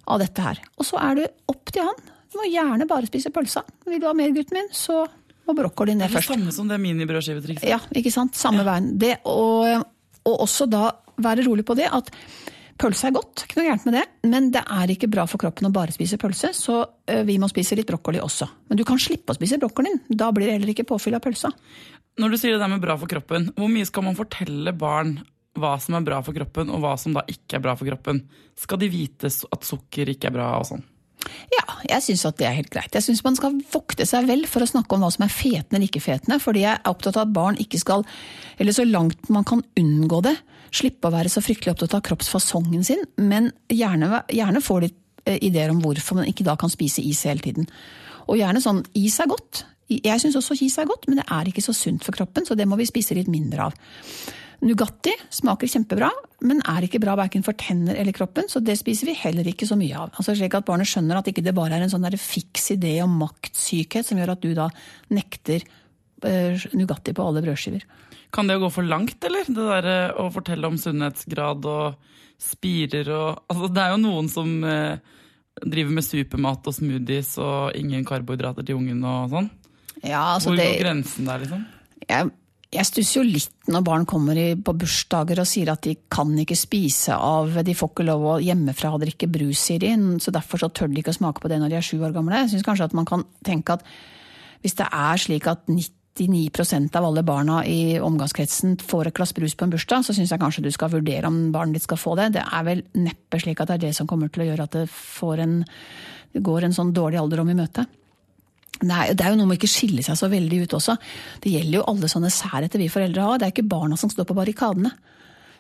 av 0.06 0.20
dette 0.23 0.44
her. 0.44 0.61
Og 0.78 0.87
så 0.88 1.00
er 1.02 1.20
det 1.20 1.28
opp 1.50 1.73
til 1.73 1.87
han. 1.87 2.00
Du 2.32 2.40
må 2.40 2.49
gjerne 2.50 2.88
bare 2.90 3.08
spise 3.08 3.30
pølsa. 3.34 3.62
Vil 3.87 4.00
du 4.02 4.08
ha 4.08 4.14
mer, 4.16 4.32
gutten 4.34 4.58
min, 4.58 4.70
så 4.75 5.04
må 5.44 5.54
brokkolien 5.56 6.00
ned 6.00 6.11
først. 6.11 6.28
Det 6.30 6.34
er 6.34 6.40
det 6.40 6.44
samme 6.44 6.56
som 6.56 6.70
det 6.73 6.80
minibrødskivetrikset. 6.82 7.68
Ja, 7.68 7.78
ikke 7.94 8.12
sant? 8.14 8.37
Samme 8.38 8.64
veien. 8.66 8.94
Det, 9.00 9.18
og, 9.28 9.84
og 10.25 10.42
også 10.46 10.66
da 10.70 10.88
være 11.23 11.44
rolig 11.46 11.66
på 11.68 11.76
det 11.78 11.87
at 11.94 12.11
pølse 12.80 13.06
er 13.06 13.14
godt, 13.14 13.44
ikke 13.44 13.61
noe 13.61 13.66
gærent 13.68 13.84
med 13.87 13.94
det, 13.94 14.04
men 14.26 14.49
det 14.50 14.64
er 14.66 14.90
ikke 14.90 15.06
bra 15.12 15.28
for 15.30 15.38
kroppen 15.38 15.68
å 15.68 15.70
bare 15.75 15.94
spise 15.94 16.18
pølse, 16.18 16.50
så 16.58 16.80
ø, 16.82 17.20
vi 17.28 17.37
må 17.38 17.46
spise 17.46 17.76
litt 17.78 17.87
brokkoli 17.87 18.18
også. 18.18 18.49
Men 18.66 18.80
du 18.80 18.82
kan 18.88 18.99
slippe 18.99 19.30
å 19.30 19.37
spise 19.38 19.61
brokkolien, 19.62 20.00
da 20.11 20.32
blir 20.34 20.50
det 20.50 20.56
heller 20.56 20.73
ikke 20.73 20.88
påfyll 20.88 21.14
av 21.14 21.23
pølsa. 21.23 21.52
Når 22.18 22.34
du 22.34 22.38
sier 22.40 22.56
det 22.56 22.62
der 22.64 22.73
med 22.73 22.82
bra 22.82 22.96
for 22.99 23.11
kroppen, 23.11 23.46
hvor 23.54 23.70
mye 23.70 23.87
skal 23.87 24.08
man 24.08 24.18
fortelle 24.18 24.75
barn 24.75 25.20
hva 25.58 25.76
som 25.82 25.96
er 25.99 26.06
bra 26.06 26.18
for 26.25 26.37
kroppen, 26.37 26.73
og 26.73 26.82
hva 26.82 26.96
som 27.00 27.14
da 27.14 27.23
ikke 27.30 27.58
er 27.58 27.64
bra 27.64 27.76
for 27.78 27.88
kroppen? 27.88 28.25
Skal 28.58 28.80
de 28.82 28.90
vite 28.92 29.30
at 29.30 29.66
sukker 29.66 30.11
ikke 30.14 30.30
er 30.30 30.37
bra 30.37 30.50
og 30.58 30.68
sånn? 30.73 30.84
Ja, 31.52 31.64
jeg 31.87 32.04
syns 32.04 32.25
at 32.28 32.38
det 32.40 32.46
er 32.49 32.56
helt 32.58 32.73
greit. 32.73 32.92
Jeg 32.94 33.04
syns 33.06 33.23
man 33.25 33.37
skal 33.38 33.56
vokte 33.73 34.06
seg 34.08 34.26
vel 34.28 34.44
for 34.50 34.64
å 34.64 34.68
snakke 34.68 34.96
om 34.96 35.04
hva 35.04 35.11
som 35.14 35.25
er 35.26 35.32
fetende 35.32 35.78
eller 35.78 35.88
ikke 35.88 36.02
fetende, 36.04 36.40
fordi 36.42 36.64
jeg 36.64 36.76
er 36.76 36.90
opptatt 36.90 37.18
av 37.18 37.28
at 37.28 37.37
barn 37.37 37.61
ikke 37.61 37.80
skal, 37.80 38.05
eller 38.61 38.76
så 38.76 38.87
langt 38.88 39.31
man 39.33 39.46
kan 39.48 39.62
unngå 39.81 40.20
det, 40.26 40.35
slippe 40.74 41.09
å 41.09 41.14
være 41.14 41.31
så 41.33 41.42
fryktelig 41.44 41.74
opptatt 41.74 41.96
av 41.96 42.02
kroppsfasongen 42.09 42.85
sin, 42.87 43.05
men 43.20 43.52
gjerne, 43.72 44.24
gjerne 44.35 44.64
få 44.64 44.81
litt 44.85 44.98
eh, 45.28 45.38
ideer 45.46 45.72
om 45.72 45.81
hvorfor 45.85 46.20
man 46.20 46.31
ikke 46.31 46.46
da 46.46 46.59
kan 46.61 46.72
spise 46.72 47.05
is 47.05 47.22
hele 47.28 47.44
tiden. 47.44 47.68
Og 48.26 48.40
gjerne 48.40 48.62
sånn 48.64 48.83
is 48.98 49.20
er 49.22 49.31
godt. 49.31 49.64
Jeg 49.92 50.20
syns 50.20 50.38
også 50.40 50.57
is 50.64 50.78
er 50.81 50.88
godt, 50.88 51.07
men 51.09 51.20
det 51.20 51.28
er 51.31 51.50
ikke 51.50 51.64
så 51.64 51.76
sunt 51.76 52.05
for 52.07 52.16
kroppen, 52.16 52.46
så 52.48 52.57
det 52.59 52.66
må 52.68 52.78
vi 52.81 52.88
spise 52.88 53.16
litt 53.16 53.31
mindre 53.31 53.68
av. 53.68 53.78
Nugatti 54.62 55.12
smaker 55.34 55.70
kjempebra, 55.70 56.10
men 56.46 56.62
er 56.70 56.86
ikke 56.86 57.00
bra 57.02 57.16
verken 57.18 57.44
for 57.46 57.56
tenner 57.58 57.96
eller 57.98 58.14
kroppen, 58.16 58.46
så 58.48 58.62
det 58.62 58.76
spiser 58.78 59.10
vi 59.10 59.16
heller 59.18 59.48
ikke 59.50 59.66
så 59.68 59.78
mye 59.80 59.96
av. 59.98 60.12
Altså 60.14 60.36
slik 60.36 60.54
at 60.56 60.66
barnet 60.68 60.88
skjønner 60.90 61.18
at 61.18 61.30
ikke 61.30 61.44
det 61.44 61.56
bare 61.56 61.78
er 61.78 61.86
en 61.86 61.92
sånn 61.92 62.06
fiks 62.20 62.70
idé 62.76 62.96
om 63.04 63.16
maktsykhet 63.20 64.06
som 64.06 64.20
gjør 64.20 64.34
at 64.36 64.44
du 64.44 64.52
da 64.56 64.68
nekter 65.14 65.64
eh, 66.24 66.66
Nugatti 66.76 67.16
på 67.16 67.26
alle 67.26 67.42
brødskiver. 67.44 67.84
Kan 68.34 68.50
det 68.50 68.58
gå 68.62 68.70
for 68.72 68.86
langt, 68.86 69.18
eller? 69.24 69.46
Det 69.46 69.66
der 69.70 69.90
eh, 69.90 70.14
å 70.22 70.30
fortelle 70.34 70.70
om 70.70 70.78
sunnhetsgrad 70.80 71.66
og 71.70 72.14
spirer 72.40 73.10
og 73.14 73.44
Altså, 73.48 73.68
det 73.70 73.82
er 73.82 73.92
jo 73.94 74.00
noen 74.02 74.30
som 74.32 74.56
eh, 74.66 74.98
driver 75.62 75.94
med 75.98 76.06
supermat 76.06 76.66
og 76.70 76.74
smoothies 76.74 77.36
og 77.42 77.76
ingen 77.78 78.06
karbohydrater 78.06 78.66
til 78.66 78.80
ungen 78.80 79.04
og 79.06 79.30
sånn. 79.34 79.52
Ja, 80.02 80.34
altså 80.34 80.50
Hvor 80.50 80.58
det, 80.58 80.66
går 80.72 80.82
grensen 80.82 81.28
der, 81.28 81.44
liksom? 81.44 81.62
jeg, 82.08 82.30
jeg 82.74 82.88
stusser 82.88 83.20
jo 83.20 83.24
litt 83.26 83.70
når 83.70 83.84
barn 83.87 84.06
kommer 84.08 84.38
på 84.66 84.74
bursdager 84.76 85.40
og 85.40 85.48
sier 85.48 85.70
at 85.72 85.84
de 85.87 85.94
kan 86.12 86.30
ikke 86.40 86.56
spise 86.58 87.14
av 87.14 87.54
De 87.66 87.74
får 87.76 87.92
ikke 87.92 88.06
lov 88.06 88.26
å 88.28 88.38
hjemmefra 88.42 88.94
å 88.94 89.00
drikke 89.02 89.28
brus, 89.30 89.62
sier 89.68 89.82
de, 89.84 89.92
så 90.22 90.34
derfor 90.34 90.60
så 90.60 90.70
tør 90.74 90.90
de 90.90 91.02
ikke 91.02 91.14
å 91.14 91.18
smake 91.20 91.42
på 91.42 91.50
det 91.52 91.60
når 91.62 91.72
de 91.72 91.78
er 91.78 91.87
sju 91.87 91.96
år 92.02 92.14
gamle. 92.16 92.42
Jeg 92.44 92.54
syns 92.54 92.66
kanskje 92.66 92.90
at 92.90 92.96
man 92.98 93.08
kan 93.08 93.24
tenke 93.46 93.78
at 93.78 93.87
hvis 94.64 94.76
det 94.80 94.88
er 94.88 95.20
slik 95.20 95.48
at 95.50 95.66
99% 95.68 96.98
av 96.98 97.08
alle 97.08 97.24
barna 97.26 97.62
i 97.68 97.98
omgangskretsen 98.00 98.78
får 98.82 99.10
et 99.10 99.18
glass 99.18 99.34
brus 99.37 99.56
på 99.58 99.66
en 99.66 99.74
bursdag, 99.74 100.06
så 100.06 100.16
syns 100.16 100.32
jeg 100.32 100.42
kanskje 100.42 100.64
du 100.64 100.70
skal 100.74 100.92
vurdere 100.92 101.30
om 101.30 101.50
barnet 101.54 101.78
ditt 101.78 101.87
skal 101.87 102.00
få 102.00 102.14
det. 102.20 102.32
Det 102.38 102.44
er 102.44 102.64
vel 102.66 102.87
neppe 102.96 103.42
slik 103.42 103.60
at 103.60 103.70
det 103.70 103.78
er 103.78 103.87
det 103.88 103.96
som 103.98 104.08
kommer 104.10 104.32
til 104.32 104.44
å 104.44 104.48
gjøre 104.50 104.66
at 104.66 104.78
det, 104.78 104.87
en, 105.44 105.60
går 106.48 106.66
en 106.66 106.76
sånn 106.80 106.94
dårlig 106.96 107.20
alderdom 107.22 107.52
i 107.52 107.58
møte. 107.60 107.87
Er, 108.82 109.14
det 109.14 109.22
er 109.22 109.32
jo 109.32 109.38
noe 109.38 109.48
med 109.48 109.60
ikke 109.60 109.70
skille 109.70 110.02
seg 110.04 110.18
så 110.18 110.28
veldig 110.32 110.64
ut 110.64 110.76
også. 110.80 110.96
Det 111.44 111.52
gjelder 111.52 111.78
jo 111.78 111.88
alle 111.92 112.10
sånne 112.10 112.30
særheter 112.34 112.82
vi 112.82 112.90
foreldre 112.92 113.26
har. 113.28 113.40
Det 113.40 113.46
er 113.46 113.54
ikke 113.54 113.68
barna 113.70 113.98
som 114.00 114.10
står 114.12 114.26
på 114.28 114.37
barrikadene. 114.37 114.90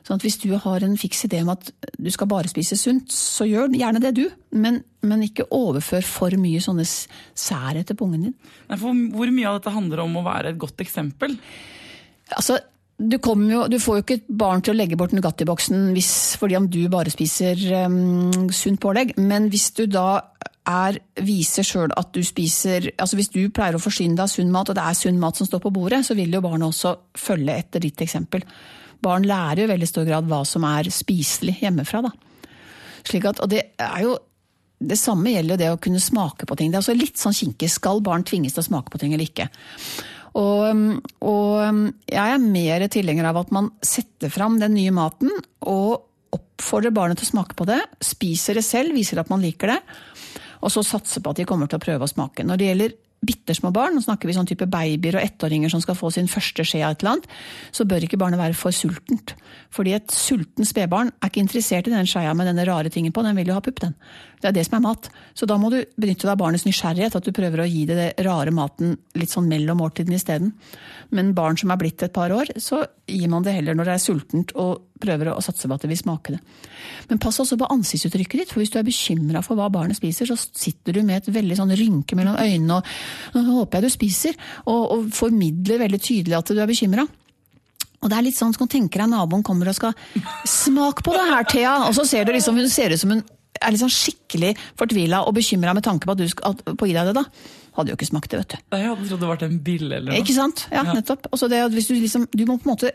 Sånn 0.04 0.18
at 0.18 0.24
Hvis 0.26 0.36
du 0.42 0.50
har 0.60 0.84
en 0.84 0.98
fiks 1.00 1.24
idé 1.24 1.40
om 1.40 1.54
at 1.54 1.70
du 1.96 2.10
skal 2.12 2.28
bare 2.28 2.50
spise 2.50 2.76
sunt, 2.76 3.08
så 3.14 3.46
gjør 3.48 3.72
gjerne 3.72 4.02
det 4.04 4.12
du. 4.18 4.26
Men, 4.52 4.82
men 5.00 5.24
ikke 5.24 5.46
overfør 5.54 6.04
for 6.04 6.36
mye 6.40 6.60
sånne 6.60 6.84
særheter 6.84 7.96
på 7.96 8.10
ungen 8.10 8.28
din. 8.28 8.36
Nei, 8.68 8.78
hvor 8.82 9.32
mye 9.32 9.48
av 9.48 9.60
dette 9.60 9.72
handler 9.72 10.04
om 10.04 10.20
å 10.20 10.26
være 10.26 10.52
et 10.52 10.60
godt 10.60 10.84
eksempel? 10.84 11.38
Altså, 12.36 12.58
du, 12.98 13.16
jo, 13.16 13.64
du 13.72 13.78
får 13.80 13.96
jo 13.96 14.04
ikke 14.04 14.18
et 14.20 14.28
barn 14.28 14.60
til 14.62 14.74
å 14.74 14.76
legge 14.76 14.98
bort 15.00 15.14
Nugatti-boksen 15.16 15.96
fordi 16.38 16.58
om 16.60 16.68
du 16.70 16.82
bare 16.92 17.12
spiser 17.12 17.58
um, 17.88 18.50
sunt 18.54 18.80
pålegg, 18.82 19.16
men 19.18 19.48
hvis 19.50 19.72
du 19.78 19.86
da 19.90 20.20
er, 20.68 20.98
viser 21.20 21.66
sjøl 21.66 21.92
at 21.92 22.12
du 22.14 22.22
spiser 22.24 22.86
altså 22.96 23.18
Hvis 23.18 23.32
du 23.34 23.42
pleier 23.52 23.76
å 23.76 23.82
forsyne 23.82 24.16
deg 24.16 24.24
av 24.24 24.32
sunn 24.32 24.52
mat, 24.52 24.70
og 24.70 24.78
det 24.78 24.84
er 24.84 24.96
sunn 24.98 25.20
mat 25.20 25.36
som 25.36 25.48
står 25.48 25.62
på 25.64 25.72
bordet, 25.74 26.04
så 26.06 26.16
vil 26.16 26.32
jo 26.32 26.42
barnet 26.44 26.70
også 26.70 26.94
følge 27.20 27.56
etter 27.60 27.84
ditt 27.84 28.00
eksempel. 28.04 28.44
Barn 29.04 29.26
lærer 29.28 29.62
jo 29.62 29.68
i 29.68 29.72
veldig 29.74 29.88
stor 29.90 30.06
grad 30.08 30.30
hva 30.30 30.40
som 30.48 30.64
er 30.68 30.88
spiselig 30.92 31.58
hjemmefra. 31.60 32.06
da. 32.06 32.14
Slik 33.04 33.28
at, 33.28 33.42
og 33.44 33.52
det 33.52 33.66
er 33.76 34.06
jo 34.06 34.16
det 34.84 34.98
samme 35.00 35.32
gjelder 35.32 35.54
jo 35.54 35.60
det 35.60 35.68
å 35.72 35.80
kunne 35.80 36.02
smake 36.02 36.48
på 36.48 36.56
ting. 36.58 36.72
Det 36.72 36.78
er 36.78 36.82
også 36.82 36.96
litt 36.96 37.20
sånn 37.20 37.36
kinkig. 37.36 37.70
Skal 37.72 38.02
barn 38.04 38.24
tvinges 38.26 38.56
til 38.56 38.64
å 38.64 38.66
smake 38.66 38.92
på 38.92 39.00
ting 39.00 39.14
eller 39.14 39.28
ikke? 39.28 39.46
Og, 40.34 40.98
og 41.22 41.92
jeg 42.10 42.34
er 42.34 42.42
mer 42.42 42.84
tilhenger 42.90 43.28
av 43.30 43.38
at 43.44 43.52
man 43.54 43.70
setter 43.86 44.32
fram 44.34 44.58
den 44.60 44.74
nye 44.74 44.92
maten 44.94 45.30
og 45.60 46.10
oppfordrer 46.34 46.94
barnet 46.94 47.20
til 47.20 47.28
å 47.28 47.32
smake 47.36 47.56
på 47.58 47.68
det. 47.70 47.78
Spiser 48.02 48.58
det 48.58 48.64
selv, 48.66 48.96
viser 48.96 49.22
at 49.22 49.30
man 49.30 49.44
liker 49.44 49.76
det. 49.76 49.78
Og 50.64 50.72
så 50.72 50.84
satse 50.86 51.20
på 51.20 51.32
at 51.32 51.40
de 51.40 51.48
kommer 51.48 51.70
til 51.70 51.80
å 51.80 51.84
prøve 51.84 52.06
å 52.06 52.10
smake. 52.10 52.46
Når 52.46 52.60
det 52.60 52.70
gjelder 52.70 52.94
bitte 53.24 53.54
små 53.56 53.70
barn, 53.74 53.96
nå 53.96 54.02
snakker 54.04 54.28
vi 54.28 54.36
sånn 54.36 54.48
type 54.48 54.66
babyer 54.70 55.18
og 55.18 55.24
ettåringer 55.24 55.72
som 55.72 55.82
skal 55.82 55.96
få 55.98 56.10
sin 56.12 56.28
første 56.30 56.64
skje 56.66 56.82
av 56.84 56.94
et 56.94 57.02
eller 57.02 57.14
annet, 57.14 57.28
så 57.74 57.86
bør 57.88 58.04
ikke 58.06 58.18
barnet 58.20 58.40
være 58.40 58.56
for 58.58 58.74
sultent. 58.74 59.34
Fordi 59.74 59.94
et 59.96 60.12
sulten 60.14 60.68
spedbarn 60.68 61.12
er 61.14 61.30
ikke 61.30 61.42
interessert 61.42 61.88
i 61.88 61.94
den 61.94 62.08
skeia 62.10 62.34
med 62.36 62.48
denne 62.50 62.66
rare 62.68 62.92
tingen 62.92 63.14
på, 63.14 63.24
den 63.24 63.36
vil 63.38 63.50
jo 63.50 63.56
ha 63.56 63.64
pupp, 63.64 63.80
den. 63.84 63.96
Det 64.42 64.50
er 64.50 64.56
det 64.58 64.66
som 64.68 64.76
er 64.78 64.84
mat. 64.84 65.08
Så 65.32 65.48
da 65.48 65.56
må 65.60 65.70
du 65.72 65.78
benytte 65.96 66.26
deg 66.26 66.34
av 66.34 66.40
barnets 66.42 66.66
nysgjerrighet, 66.68 67.16
at 67.16 67.24
du 67.24 67.32
prøver 67.36 67.64
å 67.64 67.68
gi 67.68 67.86
det, 67.88 67.96
det 68.00 68.26
rare 68.26 68.52
maten 68.54 68.98
litt 69.16 69.32
sånn 69.32 69.48
mellom 69.48 69.80
måltidene 69.80 70.20
isteden. 70.20 70.52
Men 71.16 71.32
barn 71.36 71.56
som 71.60 71.72
er 71.72 71.80
blitt 71.80 72.04
et 72.04 72.14
par 72.14 72.34
år, 72.34 72.52
så 72.60 72.84
gir 73.08 73.30
man 73.32 73.46
det 73.46 73.56
heller 73.56 73.78
når 73.78 73.88
det 73.88 73.96
er 73.96 74.04
sultent 74.04 74.52
og 74.60 74.84
prøver 75.00 75.32
å 75.32 75.42
satse 75.42 75.68
på 75.68 75.74
at 75.74 75.84
det 75.84 75.90
vil 75.90 75.98
smake 76.00 76.36
det. 76.36 76.40
Men 77.10 77.20
pass 77.22 77.40
også 77.42 77.58
på 77.60 77.68
ansiktsuttrykket 77.74 78.40
ditt, 78.40 78.52
for 78.52 78.62
hvis 78.62 78.72
du 78.72 78.78
er 78.80 78.86
bekymra 78.86 79.42
for 79.44 79.58
hva 79.58 79.66
barnet 79.72 79.98
spiser, 79.98 80.28
så 80.30 80.36
sitter 80.38 80.96
du 80.96 81.02
med 81.02 81.18
et 81.22 81.32
veldig 81.34 81.58
sånn 81.58 81.74
rynke 81.76 82.16
mellom 82.18 82.38
øynene 82.38 82.78
og 82.78 83.36
nå 83.36 83.58
håper 83.60 83.80
jeg 83.80 83.86
du 83.86 83.94
spiser, 83.94 84.40
og, 84.64 84.80
og 84.94 85.12
formidler 85.14 85.82
veldig 85.82 86.00
tydelig 86.00 86.38
at 86.38 86.54
du 86.54 86.60
er 86.62 86.70
bekymra. 86.70 87.06
Og 88.04 88.10
det 88.12 88.18
er 88.18 88.26
litt 88.26 88.36
sånn, 88.36 88.52
så 88.52 88.60
kan 88.60 88.68
du 88.68 88.76
tenke 88.76 89.00
deg 89.00 89.08
naboen 89.10 89.44
kommer 89.46 89.70
og 89.70 89.76
skal 89.78 89.94
Smak 90.48 91.00
på 91.06 91.14
det 91.16 91.24
her, 91.30 91.46
Thea! 91.48 91.76
Og 91.88 91.96
så 91.96 92.04
ser 92.08 92.28
du 92.28 92.34
liksom, 92.36 92.58
hun 92.60 92.68
ser 92.72 92.92
ut 92.92 93.00
som 93.00 93.14
hun 93.14 93.24
er 93.64 93.72
liksom 93.72 93.92
skikkelig 93.92 94.52
fortvila 94.78 95.22
og 95.24 95.36
bekymra 95.36 95.72
med 95.76 95.86
tanke 95.86 96.08
på 96.08 96.14
at 96.14 96.20
du 96.20 96.26
skal 96.28 96.56
på 96.58 96.88
gi 96.90 96.96
deg 96.96 97.10
det, 97.10 97.16
da. 97.16 97.24
Hadde 97.78 97.90
jo 97.90 97.98
ikke 97.98 98.10
smakt 98.10 98.30
det, 98.30 98.42
vet 98.42 98.54
du. 98.54 98.66
Jeg 98.76 98.90
hadde 98.90 99.08
trodd 99.08 99.22
det 99.24 99.30
var 99.30 99.46
en 99.46 99.58
bille 99.66 99.96
eller 99.96 100.12
noe. 100.12 100.20
Ikke 100.20 100.36
sant? 100.36 100.66
Ja. 100.74 100.84
nettopp. 100.90 101.30
Og 101.32 101.40
så 101.40 101.48
det 101.50 101.64
at 101.64 101.74
hvis 101.74 101.88
du 101.90 101.96
liksom 101.96 102.28
Du 102.34 102.44
må 102.46 102.58
på 102.58 102.68
en 102.68 102.74
måte 102.76 102.92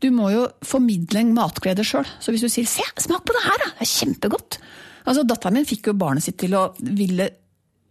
Du 0.00 0.08
må 0.14 0.30
jo 0.32 0.46
formidle 0.64 1.20
en 1.20 1.34
matglede 1.36 1.84
sjøl. 1.84 2.08
Så 2.20 2.32
hvis 2.32 2.44
du 2.44 2.48
sier 2.48 2.66
'se, 2.68 2.86
smak 3.04 3.24
på 3.24 3.36
det 3.36 3.44
her, 3.44 3.58
da! 3.64 3.68
Det 3.78 3.84
er 3.84 3.94
kjempegodt'. 3.98 4.58
Altså, 5.06 5.26
Datteren 5.26 5.54
min 5.54 5.68
fikk 5.68 5.90
jo 5.90 5.92
barnet 5.96 6.24
sitt 6.24 6.38
til 6.38 6.54
å 6.56 6.70
ville 6.80 7.30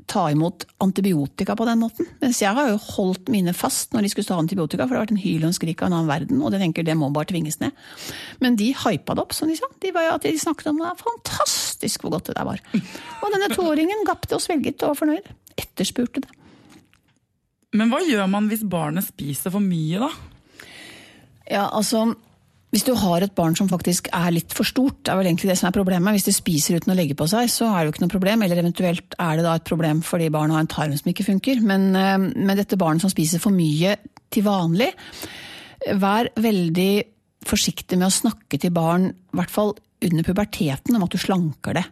ta 0.09 0.25
imot 0.31 0.65
antibiotika 0.81 1.55
på 1.55 1.65
den 1.69 1.81
måten. 1.83 2.07
Mens 2.21 2.41
jeg 2.41 2.55
har 2.57 2.71
jo 2.71 2.79
holdt 2.81 3.29
mine 3.29 3.53
fast 3.53 3.93
når 3.93 4.01
de 4.01 4.09
skulle 4.09 4.25
ta 4.25 4.39
antibiotika, 4.41 4.87
for 4.87 4.95
det 4.95 4.99
har 4.99 5.05
vært 5.05 5.13
en 5.13 5.21
hyl 5.21 5.43
og 5.43 5.51
en 5.51 5.57
skrik 5.57 5.83
av 5.83 5.91
en 5.91 5.97
annen 5.99 6.09
verden, 6.09 6.41
og 6.41 6.53
de 6.53 6.61
tenker 6.61 6.87
det 6.87 6.97
må 6.97 7.11
bare 7.13 7.29
tvinges 7.29 7.59
ned. 7.61 7.77
Men 8.41 8.57
de 8.59 8.71
hypa 8.73 9.13
det 9.13 9.21
opp, 9.21 9.35
som 9.37 9.51
de 9.51 9.57
sa. 9.59 9.69
De, 9.83 9.93
var 9.93 10.17
de 10.23 10.33
snakket 10.41 10.71
om 10.71 10.81
det 10.81 10.95
fantastisk 11.03 12.01
hvor 12.01 12.15
godt 12.17 12.31
det 12.31 12.39
der 12.39 12.49
var. 12.49 12.63
Og 13.21 13.35
denne 13.35 13.51
toåringen 13.53 14.01
gapte 14.07 14.39
og 14.39 14.41
svelget 14.41 14.81
og 14.81 14.95
var 14.95 15.01
fornøyd. 15.03 15.31
Etterspurte 15.61 16.25
det. 16.25 16.33
Men 17.77 17.91
hva 17.91 18.01
gjør 18.01 18.25
man 18.31 18.49
hvis 18.49 18.65
barnet 18.65 19.05
spiser 19.05 19.53
for 19.53 19.61
mye, 19.61 20.01
da? 20.01 20.09
Ja, 21.49 21.67
altså 21.73 22.11
hvis 22.69 22.85
du 22.85 22.91
har 23.01 23.23
et 23.25 23.33
barn 23.33 23.55
som 23.57 23.69
faktisk 23.69 24.11
er 24.13 24.29
litt 24.35 24.53
for 24.53 24.67
stort, 24.67 24.99
det 25.01 25.09
er 25.09 25.17
vel 25.17 25.31
egentlig 25.31 25.49
det 25.49 25.57
som 25.57 25.71
er 25.71 25.73
problemet. 25.73 26.13
Hvis 26.13 26.27
de 26.27 26.33
spiser 26.35 26.77
uten 26.77 26.93
å 26.93 26.97
legge 26.97 27.15
på 27.17 27.25
seg, 27.29 27.49
så 27.49 27.65
er 27.71 27.79
det 27.79 27.87
jo 27.87 27.93
ikke 27.95 28.03
noe 28.03 28.13
problem. 28.13 28.43
Eller 28.45 28.61
eventuelt 28.61 29.15
er 29.17 29.39
det 29.39 29.45
da 29.47 29.55
et 29.57 29.65
problem 29.65 30.03
fordi 30.05 30.29
barnet 30.33 30.53
har 30.53 30.65
en 30.65 30.69
tarm 30.69 30.93
som 30.99 31.09
ikke 31.09 31.25
funker. 31.31 31.63
Men 31.65 31.87
eh, 31.97 32.17
med 32.19 32.61
dette 32.61 32.77
barnet 32.77 33.01
som 33.01 33.09
spiser 33.09 33.41
for 33.41 33.55
mye 33.55 33.95
til 34.29 34.45
vanlig, 34.45 34.91
vær 35.97 36.29
veldig 36.37 36.91
forsiktig 37.49 37.97
med 37.97 38.11
å 38.11 38.13
snakke 38.13 38.59
til 38.61 38.73
barn, 38.75 39.09
i 39.09 39.39
hvert 39.39 39.53
fall 39.53 39.73
under 40.05 40.27
puberteten, 40.27 40.95
om 40.95 41.07
at 41.07 41.15
du 41.15 41.17
slanker 41.17 41.79
det. 41.79 41.85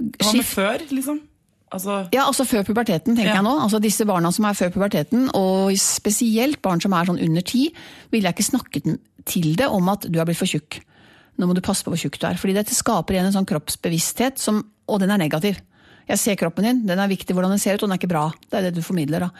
Hva 0.00 0.32
med 0.38 0.48
før, 0.48 0.86
liksom? 0.88 1.20
Altså, 1.72 1.94
ja, 2.12 2.26
altså 2.28 2.44
før 2.44 2.64
puberteten, 2.68 3.16
tenker 3.16 3.30
Ja. 3.32 3.38
jeg 3.40 3.44
nå. 3.46 3.54
Altså 3.64 3.80
Disse 3.80 4.04
barna 4.04 4.30
som 4.32 4.44
er 4.44 4.52
før 4.58 4.70
puberteten, 4.74 5.30
og 5.34 5.72
spesielt 5.80 6.60
barn 6.62 6.80
som 6.84 6.92
er 6.92 7.06
sånn 7.08 7.20
under 7.22 7.40
ti, 7.42 7.70
ville 8.12 8.28
jeg 8.28 8.34
ikke 8.36 8.50
snakket 8.50 8.98
til 9.24 9.54
det 9.56 9.66
om 9.72 9.88
at 9.88 10.04
du 10.10 10.18
er 10.20 10.24
blitt 10.28 10.36
for 10.36 10.46
tjukk. 10.50 10.80
Nå 11.38 11.46
må 11.48 11.54
du 11.56 11.62
passe 11.64 11.82
på 11.84 11.90
hvor 11.94 11.98
tjukk 12.00 12.18
du 12.20 12.26
er. 12.28 12.36
Fordi 12.36 12.54
dette 12.58 12.74
skaper 12.76 13.14
igjen 13.16 13.30
en 13.30 13.36
sånn 13.38 13.48
kroppsbevissthet, 13.48 14.38
som, 14.38 14.60
og 14.88 15.00
den 15.00 15.10
er 15.10 15.18
negativ. 15.22 15.60
Jeg 16.08 16.18
ser 16.18 16.36
kroppen 16.36 16.64
din, 16.66 16.82
den 16.86 16.98
er 16.98 17.08
viktig 17.08 17.32
hvordan 17.32 17.54
den 17.54 17.58
ser 17.62 17.74
ut, 17.78 17.82
og 17.84 17.88
den 17.88 17.94
er 17.96 18.00
ikke 18.02 18.10
bra. 18.12 18.26
Det 18.50 18.58
er 18.58 18.62
det 18.68 18.74
du 18.76 18.82
formidler 18.82 19.20
da. 19.20 19.30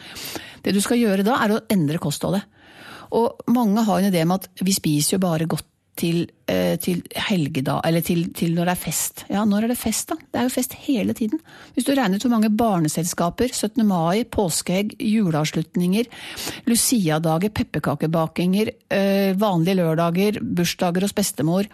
Det 0.63 0.73
du 0.73 0.81
skal 0.81 0.97
gjøre 0.97 1.23
da, 1.27 1.37
er 1.43 1.53
å 1.57 1.61
endre 1.69 1.99
kostholdet. 2.01 2.41
Og 3.13 3.43
mange 3.53 3.83
har 3.85 3.99
en 3.99 4.09
idé 4.09 4.23
om 4.25 4.31
at 4.33 4.47
vi 4.63 4.73
spiser 4.73 5.17
jo 5.17 5.21
bare 5.21 5.45
godt 5.45 5.67
til, 5.99 6.23
eh, 6.49 6.75
til 6.81 7.03
helgedag, 7.27 7.81
eller 7.85 8.01
til, 8.01 8.25
til 8.33 8.55
når 8.55 8.69
det 8.69 8.73
er 8.73 8.81
fest. 8.81 9.23
Ja, 9.29 9.43
når 9.45 9.65
er 9.65 9.73
det 9.73 9.77
fest, 9.77 10.09
da? 10.09 10.17
Det 10.17 10.39
er 10.39 10.47
jo 10.47 10.53
fest 10.53 10.73
hele 10.87 11.13
tiden. 11.13 11.41
Hvis 11.75 11.85
du 11.85 11.93
regner 11.93 12.17
ut 12.17 12.25
hvor 12.25 12.33
mange 12.33 12.49
barneselskaper, 12.49 13.53
17. 13.53 13.85
mai, 13.85 14.23
påskeegg, 14.25 14.95
juleavslutninger, 14.97 16.09
Lucia-dager, 16.65 17.53
pepperkakebakinger, 17.53 18.73
eh, 18.89 19.33
vanlige 19.37 19.77
lørdager, 19.81 20.41
bursdager 20.41 21.05
hos 21.05 21.13
bestemor, 21.13 21.69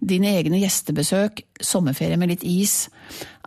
dine 0.00 0.32
egne 0.38 0.62
gjestebesøk, 0.62 1.42
sommerferie 1.60 2.16
med 2.16 2.32
litt 2.32 2.44
is. 2.46 2.88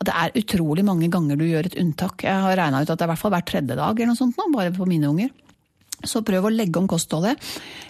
Det 0.01 0.13
er 0.13 0.36
utrolig 0.38 0.84
mange 0.86 1.10
ganger 1.10 1.38
du 1.39 1.45
gjør 1.47 1.69
et 1.69 1.77
unntak. 1.81 2.25
Jeg 2.25 2.45
har 2.45 2.57
regna 2.57 2.81
ut 2.81 2.89
at 2.89 2.97
det 2.97 3.05
er 3.05 3.10
i 3.10 3.13
hvert 3.13 3.21
fall 3.21 3.34
hver 3.34 3.47
tredje 3.47 3.77
dag 3.77 3.95
eller 3.95 4.12
noe 4.12 4.19
sånt 4.19 4.38
nå, 4.38 4.49
bare 4.53 4.73
på 4.75 4.88
mine 4.89 5.10
unger. 5.10 5.29
Så 6.08 6.24
prøv 6.26 6.48
å 6.48 6.54
legge 6.54 6.82
om 6.82 6.90
kostholdet. 6.90 7.42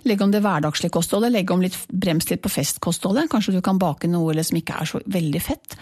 Legge 0.07 0.25
om 0.25 0.33
det 0.33 0.43
hverdagslige 0.43 0.93
kostholdet. 0.93 1.33
Legge 1.33 1.55
om 1.55 1.63
litt, 1.63 1.77
brems 1.87 2.29
litt 2.31 2.43
på 2.43 2.51
festkostholdet. 2.51 3.29
Kanskje 3.31 3.55
du 3.57 3.61
kan 3.65 3.79
bake 3.81 4.09
noe 4.11 4.43
som 4.43 4.59
ikke 4.59 4.79
er 4.81 4.89
så 4.89 5.01
veldig 5.05 5.43
fett. 5.43 5.77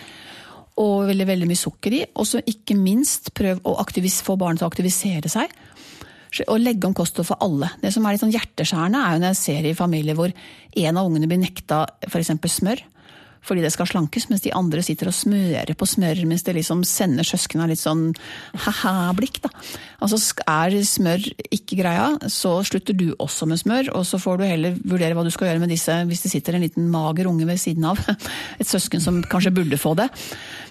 Og 0.80 1.10
veldig, 1.10 1.28
veldig 1.28 1.50
mye 1.50 1.60
sukker 1.60 1.98
i. 1.98 2.04
Og 2.16 2.30
så 2.30 2.44
ikke 2.46 2.78
minst 2.80 3.34
prøv 3.38 3.64
å 3.68 3.76
få 3.84 4.38
barnet 4.40 4.62
til 4.62 4.68
å 4.68 4.72
aktivisere 4.72 5.32
seg. 5.32 5.52
Og 6.46 6.62
legge 6.62 6.86
om 6.86 6.94
kosthold 6.94 7.28
for 7.32 7.42
alle. 7.42 7.72
Det 7.82 7.92
som 7.94 8.06
er 8.06 8.14
litt 8.14 8.22
sånn 8.22 8.36
hjerteskjærende, 8.36 9.02
er 9.02 9.18
jo 9.18 9.24
når 9.24 9.34
jeg 9.34 9.42
ser 9.42 9.66
i 9.66 9.78
familier 9.78 10.18
hvor 10.18 10.30
en 10.30 11.00
av 11.02 11.10
ungene 11.10 11.30
blir 11.30 11.42
nekta 11.42 11.86
f.eks. 12.06 12.36
smør. 12.60 12.84
Fordi 13.46 13.64
det 13.64 13.72
skal 13.74 13.88
slankes, 13.90 14.28
mens 14.30 14.44
de 14.44 14.54
andre 14.56 14.84
sitter 14.86 15.10
og 15.10 15.16
smører 15.16 15.76
på 15.78 15.88
smør, 15.88 16.24
mens 16.30 16.44
det 16.46 16.56
liksom 16.58 16.84
sender 16.88 17.28
søskena 17.28 17.68
litt 17.70 17.82
sånn 17.82 18.12
ha-ha-blikk. 18.66 19.42
da. 19.46 19.52
Altså 20.04 20.20
Er 20.50 20.76
smør 20.84 21.24
ikke 21.50 21.80
greia, 21.80 22.12
så 22.28 22.60
slutter 22.68 22.94
du 22.94 23.16
også 23.18 23.48
med 23.50 23.62
smør, 23.62 23.92
og 23.96 24.06
så 24.06 24.20
får 24.22 24.38
du 24.40 24.46
heller 24.46 24.78
vurdere 24.84 25.16
hva 25.18 25.24
du 25.24 25.32
skal 25.32 25.50
gjøre 25.50 25.64
med 25.64 25.74
disse 25.74 25.94
hvis 26.10 26.24
det 26.26 26.34
sitter 26.34 26.56
en 26.56 26.66
liten 26.66 26.90
mager 26.92 27.30
unge 27.30 27.48
ved 27.48 27.60
siden 27.60 27.86
av. 27.86 28.00
Et 28.62 28.68
søsken 28.68 29.04
som 29.04 29.22
kanskje 29.24 29.56
burde 29.56 29.80
få 29.80 29.96
det. 30.00 30.10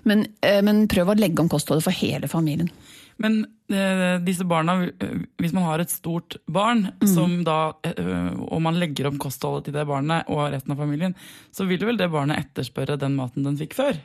Men, 0.05 0.27
eh, 0.43 0.61
men 0.63 0.87
prøv 0.89 1.13
å 1.13 1.19
legge 1.19 1.43
om 1.43 1.51
kostholdet 1.51 1.87
for 1.87 1.97
hele 1.97 2.29
familien. 2.31 2.71
Men 3.19 3.43
disse 3.69 4.45
barna, 4.49 4.79
eh, 4.89 5.19
hvis 5.39 5.53
man 5.53 5.65
har 5.65 5.81
et 5.81 5.91
stort 5.93 6.37
barn, 6.49 6.93
Mm. 6.99 7.15
som 7.15 7.45
da, 7.45 7.75
eh, 7.85 8.31
og 8.49 8.63
man 8.63 8.75
legger 8.81 9.07
om 9.07 9.19
kostholdet 9.19 9.65
til 9.65 9.75
det 9.75 9.87
barnet 9.87 10.25
og 10.29 10.53
resten 10.53 10.73
av 10.73 10.79
familien, 10.79 11.15
så 11.53 11.67
vil 11.69 11.79
vel 11.79 11.97
det 11.97 12.11
barnet 12.11 12.39
etterspørre 12.39 12.99
den 12.99 13.15
maten 13.15 13.45
den 13.45 13.59
fikk 13.59 13.75
før? 13.75 13.97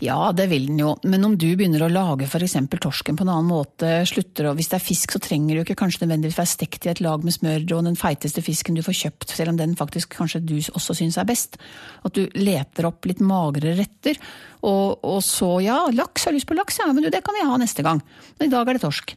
Ja, 0.00 0.32
det 0.32 0.48
vil 0.50 0.66
den 0.66 0.78
jo. 0.78 0.96
Men 1.04 1.24
om 1.24 1.36
du 1.36 1.56
begynner 1.56 1.80
å 1.80 1.90
lage 1.90 2.26
f.eks. 2.26 2.52
torsken 2.78 3.16
på 3.16 3.22
en 3.22 3.28
annen 3.32 3.48
måte, 3.48 4.04
slutter 4.06 4.50
å 4.50 4.54
Hvis 4.60 4.68
det 4.68 4.80
er 4.80 4.84
fisk, 4.84 5.12
så 5.12 5.20
trenger 5.20 5.54
du 5.54 5.64
ikke 5.64 5.78
kanskje 5.80 6.06
nødvendigvis 6.06 6.36
være 6.36 6.56
stekt 6.56 6.86
i 6.86 6.90
et 6.90 7.00
lag 7.00 7.24
med 7.24 7.32
smør 7.32 7.78
og 7.78 7.84
den 7.84 7.96
feiteste 7.96 8.42
fisken 8.42 8.74
du 8.74 8.82
får 8.82 9.10
kjøpt, 9.10 9.28
selv 9.30 9.48
om 9.50 9.56
den 9.56 9.74
faktisk 9.76 10.10
kanskje 10.18 10.44
du 10.44 10.56
også 10.56 10.94
syns 10.94 11.16
er 11.16 11.24
best. 11.24 11.56
At 12.04 12.12
du 12.12 12.28
leter 12.34 12.84
opp 12.86 13.06
litt 13.06 13.20
magrere 13.20 13.78
retter. 13.78 14.18
Og, 14.62 14.98
og 15.02 15.22
så, 15.24 15.62
ja, 15.64 15.86
laks, 15.88 16.26
jeg 16.26 16.32
har 16.32 16.36
lyst 16.36 16.46
på 16.50 16.54
laks, 16.58 16.78
ja, 16.78 16.92
men 16.92 17.02
du, 17.02 17.08
det 17.08 17.24
kan 17.24 17.34
vi 17.34 17.46
ha 17.48 17.56
neste 17.56 17.82
gang. 17.82 18.02
Men 18.38 18.48
i 18.48 18.50
dag 18.52 18.68
er 18.68 18.76
det 18.76 18.82
torsk. 18.90 19.14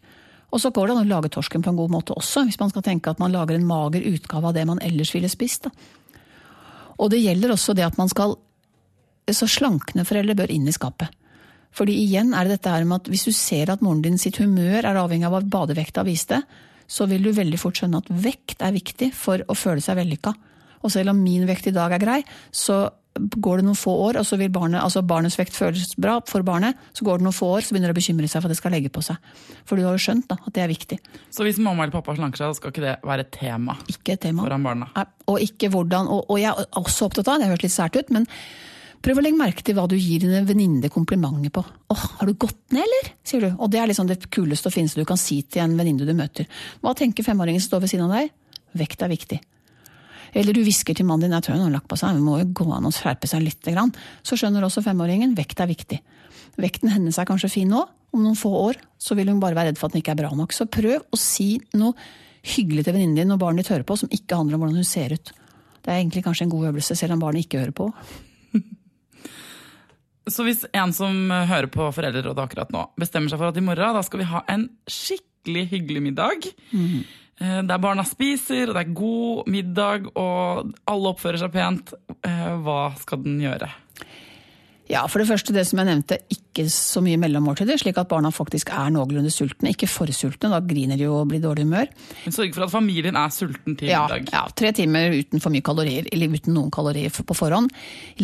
Og 0.54 0.62
så 0.62 0.70
går 0.70 0.88
det 0.88 0.96
an 0.96 1.04
å 1.08 1.10
lage 1.10 1.34
torsken 1.34 1.66
på 1.66 1.74
en 1.74 1.80
god 1.82 1.92
måte 1.92 2.14
også, 2.14 2.46
hvis 2.46 2.60
man 2.62 2.70
skal 2.70 2.86
tenke 2.86 3.10
at 3.10 3.22
man 3.22 3.34
lager 3.34 3.58
en 3.58 3.66
mager 3.66 4.06
utgave 4.06 4.52
av 4.52 4.56
det 4.56 4.68
man 4.70 4.82
ellers 4.86 5.14
ville 5.16 5.32
spist. 5.32 5.66
Da. 5.66 5.74
Og 7.02 7.10
det 7.10 7.24
gjelder 7.24 7.56
også 7.56 7.74
det 7.74 7.88
at 7.88 8.00
man 8.00 8.12
skal 8.12 8.38
Så 9.32 9.48
slankne 9.48 10.04
foreldre 10.04 10.36
bør 10.36 10.52
inn 10.52 10.66
i 10.68 10.74
skapet. 10.76 11.08
Fordi 11.72 11.94
igjen 11.96 12.34
er 12.36 12.44
det 12.44 12.58
dette 12.58 12.74
her 12.74 12.84
med 12.84 13.00
at 13.00 13.06
hvis 13.08 13.24
du 13.24 13.32
ser 13.32 13.70
at 13.72 13.80
moren 13.80 14.02
din 14.04 14.18
sitt 14.20 14.36
humør 14.36 14.84
er 14.84 15.00
avhengig 15.00 15.30
av 15.30 15.32
hva 15.38 15.40
badevekta 15.54 16.04
viste, 16.04 16.42
så 16.92 17.08
vil 17.08 17.24
du 17.24 17.32
veldig 17.32 17.60
fort 17.62 17.80
skjønne 17.80 18.02
at 18.04 18.12
vekt 18.12 18.60
er 18.68 18.76
viktig 18.76 19.14
for 19.16 19.40
å 19.48 19.56
føle 19.56 19.80
seg 19.80 19.96
vellykka. 20.02 20.34
Og 20.84 20.92
selv 20.92 21.14
om 21.14 21.24
min 21.24 21.48
vekt 21.48 21.72
i 21.72 21.74
dag 21.74 21.96
er 21.96 22.04
grei, 22.04 22.20
så 22.52 22.82
går 23.13 23.62
det 23.62 23.65
noen 23.67 23.78
få 23.78 23.91
år, 24.08 24.17
og 24.21 24.26
så 24.26 24.38
vil 24.41 24.49
barnet, 24.54 24.82
altså 24.82 25.04
barnets 25.06 25.38
vekt 25.38 25.54
føles 25.54 25.91
bra 26.02 26.15
for 26.30 26.41
barnet, 26.45 26.80
så 26.97 27.06
går 27.06 27.19
det 27.21 27.28
noen 27.28 27.36
få 27.38 27.52
år, 27.58 27.62
så 27.62 27.76
begynner 27.76 27.91
det 27.91 27.97
å 27.97 27.99
bekymre 27.99 28.30
seg 28.32 28.41
for 28.41 28.49
at 28.49 28.56
det 28.56 28.60
skal 28.60 28.73
legge 28.73 28.89
på 28.93 29.04
seg. 29.06 29.21
For 29.69 29.78
du 29.78 29.86
har 29.86 29.93
jo 29.93 30.02
skjønt 30.02 30.28
da, 30.32 30.39
at 30.41 30.56
det 30.56 30.63
er 30.65 30.71
viktig. 30.71 30.97
Så 31.30 31.45
hvis 31.45 31.62
mamma 31.62 31.86
eller 31.86 31.93
pappa 31.93 32.15
slanker 32.17 32.41
seg, 32.41 32.52
så 32.56 32.62
skal 32.62 32.73
ikke 32.73 32.86
det 32.88 32.95
være 33.06 33.28
et 33.28 33.32
tema 33.38 33.78
Ikke 33.93 34.15
et 34.17 34.23
tema. 34.26 34.43
foran 34.47 34.65
barna? 34.65 34.89
Nei, 34.97 35.06
Og 35.30 35.45
ikke 35.45 35.69
hvordan, 35.73 36.10
og, 36.10 36.26
og 36.34 36.41
jeg 36.41 36.49
er 36.52 36.69
også 36.82 37.10
opptatt 37.12 37.30
av, 37.30 37.38
det 37.41 37.47
har 37.49 37.56
hørt 37.56 37.67
litt 37.67 37.76
sært 37.78 37.99
ut, 38.02 38.10
men 38.17 38.26
prøv 39.04 39.19
å 39.19 39.23
legge 39.28 39.38
merke 39.38 39.63
til 39.67 39.76
hva 39.78 39.86
du 39.91 39.97
gir 39.99 40.23
dine 40.23 40.41
venninner 40.47 40.89
komplimenter 40.89 41.52
på. 41.54 41.63
Åh, 41.93 42.04
har 42.19 42.30
du 42.30 42.34
gått 42.39 42.60
ned, 42.71 42.82
eller? 42.88 43.13
sier 43.28 43.45
du. 43.45 43.49
Og 43.60 43.69
det 43.69 43.82
er 43.84 43.89
liksom 43.91 44.10
det 44.10 44.21
kuleste 44.32 44.71
og 44.71 44.78
fineste 44.78 45.02
du 45.02 45.06
kan 45.06 45.19
si 45.19 45.41
til 45.43 45.65
en 45.67 45.78
venninne 45.78 46.08
du 46.08 46.13
møter. 46.17 46.47
Hva 46.82 46.95
tenker 46.97 47.26
femåringen 47.28 47.62
som 47.62 47.76
står 47.76 47.84
ved 47.86 47.93
siden 47.93 48.08
av 48.10 48.15
deg? 48.17 48.32
Vekt 48.80 49.04
er 49.06 49.12
viktig. 49.12 49.43
Eller 50.34 50.56
du 50.56 50.63
hvisker 50.65 50.98
til 50.98 51.06
mannen 51.06 51.30
din 51.30 51.46
tror 51.46 51.58
han 51.58 51.67
har 51.67 51.76
lagt 51.76 51.89
på 51.91 51.98
seg, 52.00 52.17
vi 52.17 52.26
må 52.26 52.39
jo 52.41 52.50
gå 52.58 52.65
an 52.74 52.89
og 52.89 52.96
skjerpe 52.96 53.30
seg 53.30 53.43
litt. 53.46 53.69
Så 54.26 54.38
skjønner 54.39 54.65
også 54.65 54.84
femåringen 54.86 55.36
vekt 55.38 55.62
er 55.62 55.69
viktig. 55.69 56.00
Vekten 56.62 56.91
hennes 56.93 57.17
er 57.17 57.30
kanskje 57.30 57.52
fin 57.54 57.69
nå, 57.69 57.84
om 58.13 58.22
noen 58.22 58.38
få 58.38 58.52
år 58.69 58.78
så 59.02 59.17
vil 59.17 59.32
hun 59.32 59.41
bare 59.41 59.58
være 59.58 59.72
redd 59.72 59.80
for 59.80 59.89
at 59.89 59.96
den 59.96 60.04
ikke 60.04 60.13
er 60.13 60.22
bra 60.22 60.34
nok. 60.38 60.54
Så 60.54 60.69
prøv 60.69 61.02
å 61.02 61.19
si 61.19 61.56
noe 61.78 61.98
hyggelig 62.43 62.86
til 62.86 62.96
venninnen 62.96 63.17
din 63.17 63.32
når 63.32 63.41
barnet 63.41 63.63
ditt 63.63 63.74
hører 63.74 63.88
på, 63.88 63.98
som 64.00 64.12
ikke 64.13 64.38
handler 64.38 64.58
om 64.58 64.65
hvordan 64.65 64.82
hun 64.82 64.88
ser 64.88 65.15
ut. 65.15 65.34
Det 65.84 65.91
er 65.91 66.00
egentlig 66.00 66.24
kanskje 66.26 66.48
en 66.48 66.54
god 66.54 66.69
øvelse, 66.72 66.96
selv 67.00 67.15
om 67.15 67.24
barnet 67.24 67.46
ikke 67.46 67.63
hører 67.63 67.76
på. 67.76 67.89
Så 70.34 70.46
hvis 70.48 70.63
en 70.72 70.93
som 70.96 71.32
hører 71.32 71.67
på 71.72 71.89
Foreldrerådet 71.96 72.46
akkurat 72.46 72.72
nå, 72.72 72.86
bestemmer 73.00 73.32
seg 73.32 73.41
for 73.41 73.52
at 73.52 73.60
i 73.60 73.65
morgen 73.65 73.98
da 73.98 74.04
skal 74.06 74.22
vi 74.22 74.30
ha 74.30 74.43
en 74.52 74.69
skikkelig 74.88 75.65
hyggelig 75.74 76.04
middag, 76.06 76.48
mm. 76.72 77.02
Der 77.43 77.82
barna 77.84 78.06
spiser, 78.08 78.69
og 78.69 78.77
det 78.77 78.84
er 78.86 78.97
god 78.97 79.49
middag, 79.51 80.10
og 80.15 80.73
alle 80.89 81.13
oppfører 81.13 81.41
seg 81.41 81.53
pent, 81.53 81.95
eh, 82.23 82.51
hva 82.63 82.93
skal 83.01 83.23
den 83.25 83.41
gjøre? 83.43 83.71
Ja, 84.91 85.06
for 85.08 85.21
det 85.21 85.29
første 85.29 85.53
det 85.56 85.63
som 85.65 85.79
jeg 85.79 85.88
nevnte, 85.88 86.17
ikke 86.34 86.65
så 86.71 86.99
mye 87.01 87.17
mellommåltider, 87.21 87.79
slik 87.79 87.97
at 88.01 88.10
barna 88.12 88.34
faktisk 88.36 88.69
er 88.75 88.91
noenlunde 88.91 89.32
sultne. 89.32 89.71
Ikke 89.71 89.88
for 89.88 90.12
sultne, 90.12 90.51
da 90.51 90.60
griner 90.60 90.99
de 90.99 91.08
og 91.08 91.29
blir 91.32 91.39
dårlig 91.41 91.63
humør. 91.63 91.88
Men 92.25 92.36
Sørg 92.36 92.51
for 92.58 92.65
at 92.65 92.73
familien 92.73 93.17
er 93.17 93.32
sulten 93.34 93.77
til 93.79 93.89
ja, 93.89 94.03
middag. 94.03 94.27
Ja, 94.36 94.43
tre 94.51 94.73
timer 94.75 95.15
uten 95.15 95.43
for 95.43 95.56
mye 95.56 95.63
kalorier, 95.65 96.10
eller 96.12 96.36
uten 96.36 96.58
noen 96.58 96.73
kalorier 96.73 97.15
på 97.15 97.38
forhånd. 97.38 97.71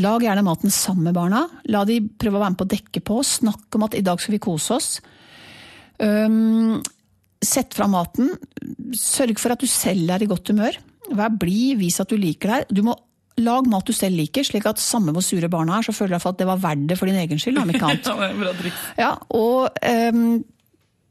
Lag 0.03 0.27
gjerne 0.27 0.43
maten 0.45 0.73
sammen 0.73 1.07
med 1.07 1.17
barna. 1.17 1.45
La 1.71 1.85
de 1.87 2.01
prøve 2.03 2.37
å 2.37 2.43
være 2.43 2.57
med 2.57 2.61
på 2.61 2.67
å 2.67 2.73
dekke 2.75 3.05
på. 3.07 3.21
Snakk 3.23 3.79
om 3.79 3.87
at 3.87 3.95
i 3.95 4.03
dag 4.05 4.19
skal 4.19 4.35
vi 4.35 4.43
kose 4.43 4.75
oss. 4.75 4.91
Um, 5.99 6.83
sett 7.45 7.75
fra 7.75 7.87
maten. 7.91 8.33
Sørg 8.95 9.39
for 9.39 9.55
at 9.55 9.61
du 9.61 9.69
selv 9.69 10.11
er 10.15 10.23
i 10.23 10.29
godt 10.29 10.51
humør. 10.51 10.79
Vær 11.15 11.31
blid, 11.41 11.79
vis 11.79 11.99
at 12.01 12.11
du 12.11 12.19
liker 12.19 12.53
deg. 12.53 12.75
Du 12.75 12.83
må 12.85 12.97
lag 13.39 13.67
mat 13.71 13.87
du 13.87 13.95
selv 13.95 14.19
liker, 14.19 14.43
slik 14.43 14.67
at 14.69 14.81
samme 14.83 15.13
hvor 15.15 15.23
sure 15.23 15.49
barna 15.51 15.79
er, 15.79 15.87
så 15.87 15.95
føler 15.95 16.17
du 16.19 16.29
at 16.29 16.39
det 16.39 16.47
var 16.49 16.61
verdt 16.61 16.87
det 16.91 16.99
for 16.99 17.09
din 17.09 17.19
egen 17.21 17.39
skyld. 17.39 17.61
om 17.61 17.71
ikke 17.71 17.87
annet. 17.87 18.71
ja, 19.03 19.13
og 19.35 19.69
um, 20.11 20.41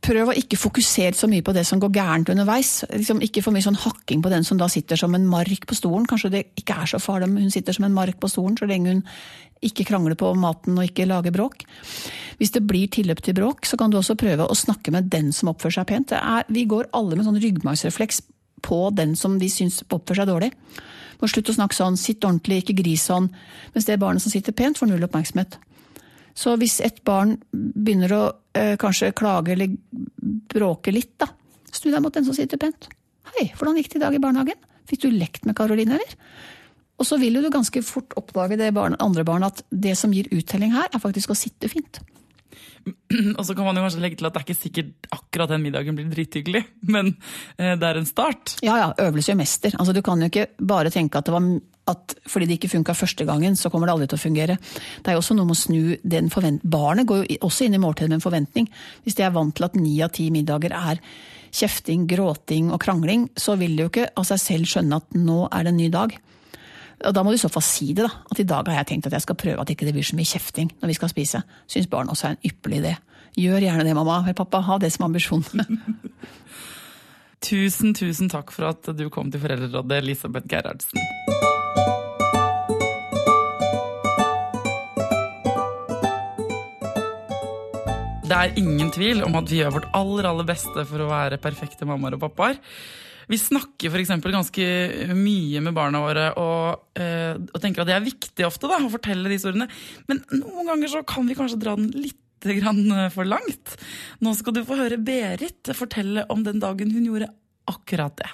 prøv 0.05 0.31
å 0.31 0.37
ikke 0.39 0.59
fokusere 0.61 1.17
så 1.17 1.29
mye 1.31 1.45
på 1.45 1.55
det 1.57 1.65
som 1.67 1.81
går 1.83 1.93
gærent 1.97 2.31
underveis. 2.33 2.83
Liksom 2.93 3.23
ikke 3.25 3.43
for 3.45 3.55
mye 3.55 3.65
sånn 3.65 3.81
hakking 3.81 4.23
på 4.25 4.33
den 4.33 4.47
som 4.47 4.61
da 4.61 4.69
sitter 4.71 5.01
som 5.01 5.17
en 5.17 5.27
mark 5.29 5.67
på 5.69 5.79
stolen. 5.79 6.07
Kanskje 6.09 6.33
det 6.37 6.45
ikke 6.61 6.77
er 6.83 6.93
så 6.93 7.01
farlig 7.03 7.31
om 7.31 7.39
hun 7.41 7.55
sitter 7.55 7.77
som 7.77 7.89
en 7.89 7.97
mark 7.97 8.21
på 8.21 8.31
stolen, 8.31 8.59
så 8.61 8.69
lenge 8.69 8.95
hun 8.95 9.03
ikke 9.65 9.87
krangle 9.89 10.17
på 10.19 10.31
maten 10.39 10.79
og 10.79 10.87
ikke 10.87 11.09
lage 11.09 11.33
bråk. 11.35 11.65
Hvis 12.39 12.53
det 12.55 12.63
blir 12.69 12.91
tilløp 12.95 13.23
til 13.25 13.37
bråk, 13.39 13.67
så 13.67 13.79
kan 13.79 13.91
du 13.91 13.99
også 13.99 14.19
prøve 14.19 14.47
å 14.47 14.57
snakke 14.57 14.93
med 14.95 15.11
den 15.11 15.33
som 15.35 15.51
oppfører 15.53 15.81
seg 15.81 15.89
pent. 15.91 16.15
Er, 16.15 16.47
vi 16.53 16.67
går 16.71 16.91
alle 16.97 17.19
med 17.19 17.27
sånn 17.27 17.41
ryggmargsrefleks 17.43 18.23
på 18.63 18.79
den 18.95 19.17
som 19.19 19.39
vi 19.43 19.51
syns 19.53 19.81
oppfører 19.89 20.23
seg 20.23 20.31
dårlig. 20.31 20.53
Må 21.19 21.31
slutte 21.31 21.51
å 21.51 21.59
snakke 21.59 21.75
sånn, 21.75 21.99
sitt 21.99 22.23
ordentlig, 22.23 22.63
ikke 22.63 22.79
gris 22.79 23.09
sånn. 23.11 23.27
Mens 23.75 23.89
det 23.89 23.99
barnet 23.99 24.23
som 24.23 24.33
sitter 24.35 24.55
pent, 24.55 24.79
får 24.79 24.91
null 24.93 25.07
oppmerksomhet. 25.09 25.59
Så 26.39 26.55
hvis 26.61 26.79
et 26.87 27.01
barn 27.07 27.35
begynner 27.51 28.15
å 28.15 28.23
øh, 28.31 28.77
kanskje 28.79 29.11
klage 29.19 29.57
eller 29.57 29.75
bråke 30.53 30.95
litt, 30.95 31.17
da, 31.19 31.27
snu 31.75 31.91
deg 31.91 32.05
mot 32.05 32.15
den 32.15 32.27
som 32.29 32.37
sitter 32.37 32.61
pent. 32.63 32.87
Hei, 33.35 33.49
hvordan 33.59 33.81
gikk 33.81 33.91
det 33.93 33.99
i 33.99 34.05
dag 34.05 34.15
i 34.15 34.23
barnehagen? 34.23 34.63
Fikk 34.89 35.03
du 35.05 35.11
lekt 35.13 35.49
med 35.49 35.59
Karoline, 35.59 35.99
eller? 35.99 36.15
Og 36.99 37.07
så 37.07 37.19
vil 37.21 37.39
du 37.39 37.51
ganske 37.53 37.83
fort 37.87 38.15
oppdage 38.19 38.59
det 38.59 38.73
barn, 38.75 38.99
andre 39.03 39.25
barnet 39.27 39.59
at 39.59 39.67
det 39.71 39.95
som 39.99 40.15
gir 40.15 40.31
uttelling 40.35 40.75
her, 40.75 40.91
er 40.91 41.03
faktisk 41.03 41.33
å 41.33 41.39
sitte 41.39 41.71
fint. 41.71 42.01
Og 43.39 43.45
så 43.47 43.55
kan 43.55 43.67
man 43.67 43.79
jo 43.79 43.85
kanskje 43.85 44.03
legge 44.03 44.19
til 44.19 44.29
at 44.29 44.35
det 44.35 44.41
er 44.41 44.47
ikke 44.47 44.63
sikkert 44.63 45.09
akkurat 45.15 45.53
den 45.53 45.65
middagen 45.65 45.97
blir 45.99 46.11
drithyggelig, 46.13 46.65
men 46.95 47.15
eh, 47.57 47.75
det 47.79 47.89
er 47.89 48.01
en 48.01 48.09
start. 48.09 48.59
Ja 48.67 48.79
ja, 48.81 48.93
øvelse 49.07 49.33
gjør 49.33 49.43
mester. 49.43 49.75
Altså, 49.79 49.95
du 49.97 50.03
kan 50.05 50.23
jo 50.23 50.31
ikke 50.31 50.49
bare 50.59 50.93
tenke 50.95 51.21
at, 51.21 51.29
det 51.29 51.35
var, 51.35 51.49
at 51.93 52.17
fordi 52.29 52.49
det 52.49 52.59
ikke 52.59 52.73
funka 52.77 52.97
første 52.99 53.27
gangen, 53.29 53.57
så 53.57 53.71
kommer 53.73 53.89
det 53.89 53.97
aldri 53.97 54.11
til 54.11 54.21
å 54.21 54.27
fungere. 54.27 54.59
Det 54.59 55.13
er 55.13 55.19
jo 55.19 55.25
også 55.25 55.39
noe 55.39 55.49
med 55.49 55.59
å 55.59 55.63
snu 55.63 55.83
den 56.17 56.31
forvent... 56.35 56.65
Barnet 56.69 57.09
går 57.09 57.25
jo 57.25 57.41
også 57.49 57.69
inn 57.69 57.79
i 57.79 57.83
måltidet 57.83 58.11
med 58.11 58.21
en 58.21 58.27
forventning. 58.27 58.71
Hvis 59.05 59.19
de 59.19 59.27
er 59.27 59.35
vant 59.35 59.55
til 59.55 59.69
at 59.69 59.79
ni 59.79 59.99
av 60.05 60.15
ti 60.17 60.31
middager 60.35 60.75
er 60.77 61.03
kjefting, 61.55 62.05
gråting 62.11 62.73
og 62.75 62.83
krangling, 62.83 63.29
så 63.39 63.57
vil 63.61 63.77
de 63.77 63.87
jo 63.87 63.93
ikke 63.93 64.11
av 64.21 64.27
seg 64.29 64.43
selv 64.43 64.69
skjønne 64.69 64.99
at 65.01 65.17
nå 65.17 65.47
er 65.49 65.65
det 65.65 65.73
en 65.73 65.81
ny 65.81 65.89
dag. 65.93 66.19
Og 67.07 67.15
da 67.15 67.23
må 67.23 67.31
du 67.31 67.39
i 67.39 67.41
så 67.41 67.51
fall 67.53 67.63
si 67.63 67.93
det, 67.93 68.07
da. 68.07 68.25
At 68.31 68.41
i 68.43 68.47
dag 68.49 68.67
har 68.67 68.81
jeg 68.81 68.91
tenkt 68.93 69.07
at 69.07 69.15
jeg 69.15 69.27
skal 69.27 69.39
prøve 69.39 69.63
at 69.63 69.71
ikke 69.71 69.87
det 69.87 69.95
blir 69.95 70.07
så 70.07 70.19
mye 70.19 70.27
kjefting 70.27 70.73
når 70.81 70.91
vi 70.91 70.97
skal 70.99 71.13
spise. 71.13 71.43
Syns 71.71 71.91
barn 71.91 72.11
også 72.11 72.29
er 72.29 72.37
en 72.37 72.51
ypperlig 72.51 72.83
idé. 72.83 72.95
Gjør 73.39 73.63
gjerne 73.69 73.87
det, 73.87 73.95
mamma. 73.95 74.23
Eller 74.25 74.39
pappa, 74.39 74.65
ha 74.67 74.79
det 74.83 74.91
som 74.95 75.07
ambisjon. 75.07 75.45
tusen, 77.49 77.95
tusen 77.95 78.33
takk 78.33 78.51
for 78.55 78.73
at 78.73 78.91
du 78.99 79.07
kom 79.15 79.31
til 79.31 79.45
Foreldrerådet, 79.45 80.03
Elisabeth 80.03 80.51
Gerhardsen. 80.51 80.99
Det 88.29 88.37
er 88.37 88.59
ingen 88.61 88.91
tvil 88.93 89.23
om 89.25 89.39
at 89.39 89.49
vi 89.49 89.63
gjør 89.63 89.79
vårt 89.79 89.93
aller, 89.97 90.27
aller 90.29 90.49
beste 90.51 90.83
for 90.91 91.01
å 91.01 91.09
være 91.09 91.39
perfekte 91.41 91.87
mammaer 91.89 92.19
og 92.19 92.27
pappaer. 92.27 92.59
Vi 93.29 93.37
snakker 93.37 93.93
f.eks. 93.93 94.15
ganske 94.25 94.67
mye 95.13 95.61
med 95.61 95.77
barna 95.77 96.01
våre 96.01 96.31
og, 96.41 96.87
eh, 96.97 97.37
og, 97.37 97.59
tenker 97.61 97.85
at 97.85 97.91
det 97.91 97.99
er 97.99 98.07
viktig 98.07 98.47
ofte 98.47 98.71
da, 98.71 98.81
å 98.81 98.93
fortelle 98.93 99.29
de 99.29 99.37
historiene. 99.37 99.69
Men 100.09 100.23
noen 100.33 100.71
ganger 100.71 100.95
så 100.95 101.05
kan 101.05 101.29
vi 101.29 101.37
kanskje 101.37 101.61
dra 101.61 101.77
den 101.77 101.91
litt 101.93 102.49
eh, 102.49 103.09
for 103.13 103.29
langt. 103.29 103.77
Nå 104.25 104.33
skal 104.39 104.57
du 104.57 104.63
få 104.65 104.81
høre 104.81 104.97
Berit 104.97 105.75
fortelle 105.77 106.25
om 106.33 106.47
den 106.47 106.63
dagen 106.65 106.95
hun 106.95 107.05
gjorde 107.05 107.29
akkurat 107.69 108.17
det. 108.17 108.33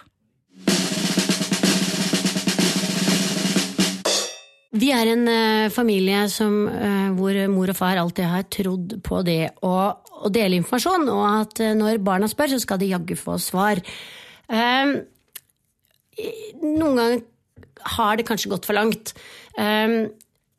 Vi 4.75 4.89
er 4.91 5.07
en 5.07 5.29
uh, 5.31 5.71
familie 5.71 6.25
som, 6.31 6.65
uh, 6.67 7.11
hvor 7.15 7.37
mor 7.51 7.71
og 7.71 7.79
far 7.79 7.99
alltid 7.99 8.27
har 8.27 8.47
trodd 8.51 8.97
på 9.07 9.21
det 9.27 9.53
å, 9.63 9.77
dele 10.35 10.59
informasjon, 10.59 11.07
og 11.15 11.23
at 11.29 11.63
uh, 11.63 11.77
når 11.79 12.03
barna 12.03 12.27
spør, 12.31 12.57
så 12.57 12.59
skal 12.63 12.81
de 12.83 12.91
jaggu 12.91 13.15
få 13.19 13.39
svar. 13.43 13.79
Um, 14.49 14.97
noen 16.63 16.99
ganger 16.99 17.23
har 17.97 18.19
det 18.19 18.27
kanskje 18.29 18.51
gått 18.53 18.67
for 18.69 18.77
langt. 18.77 19.15
Um, 19.59 20.13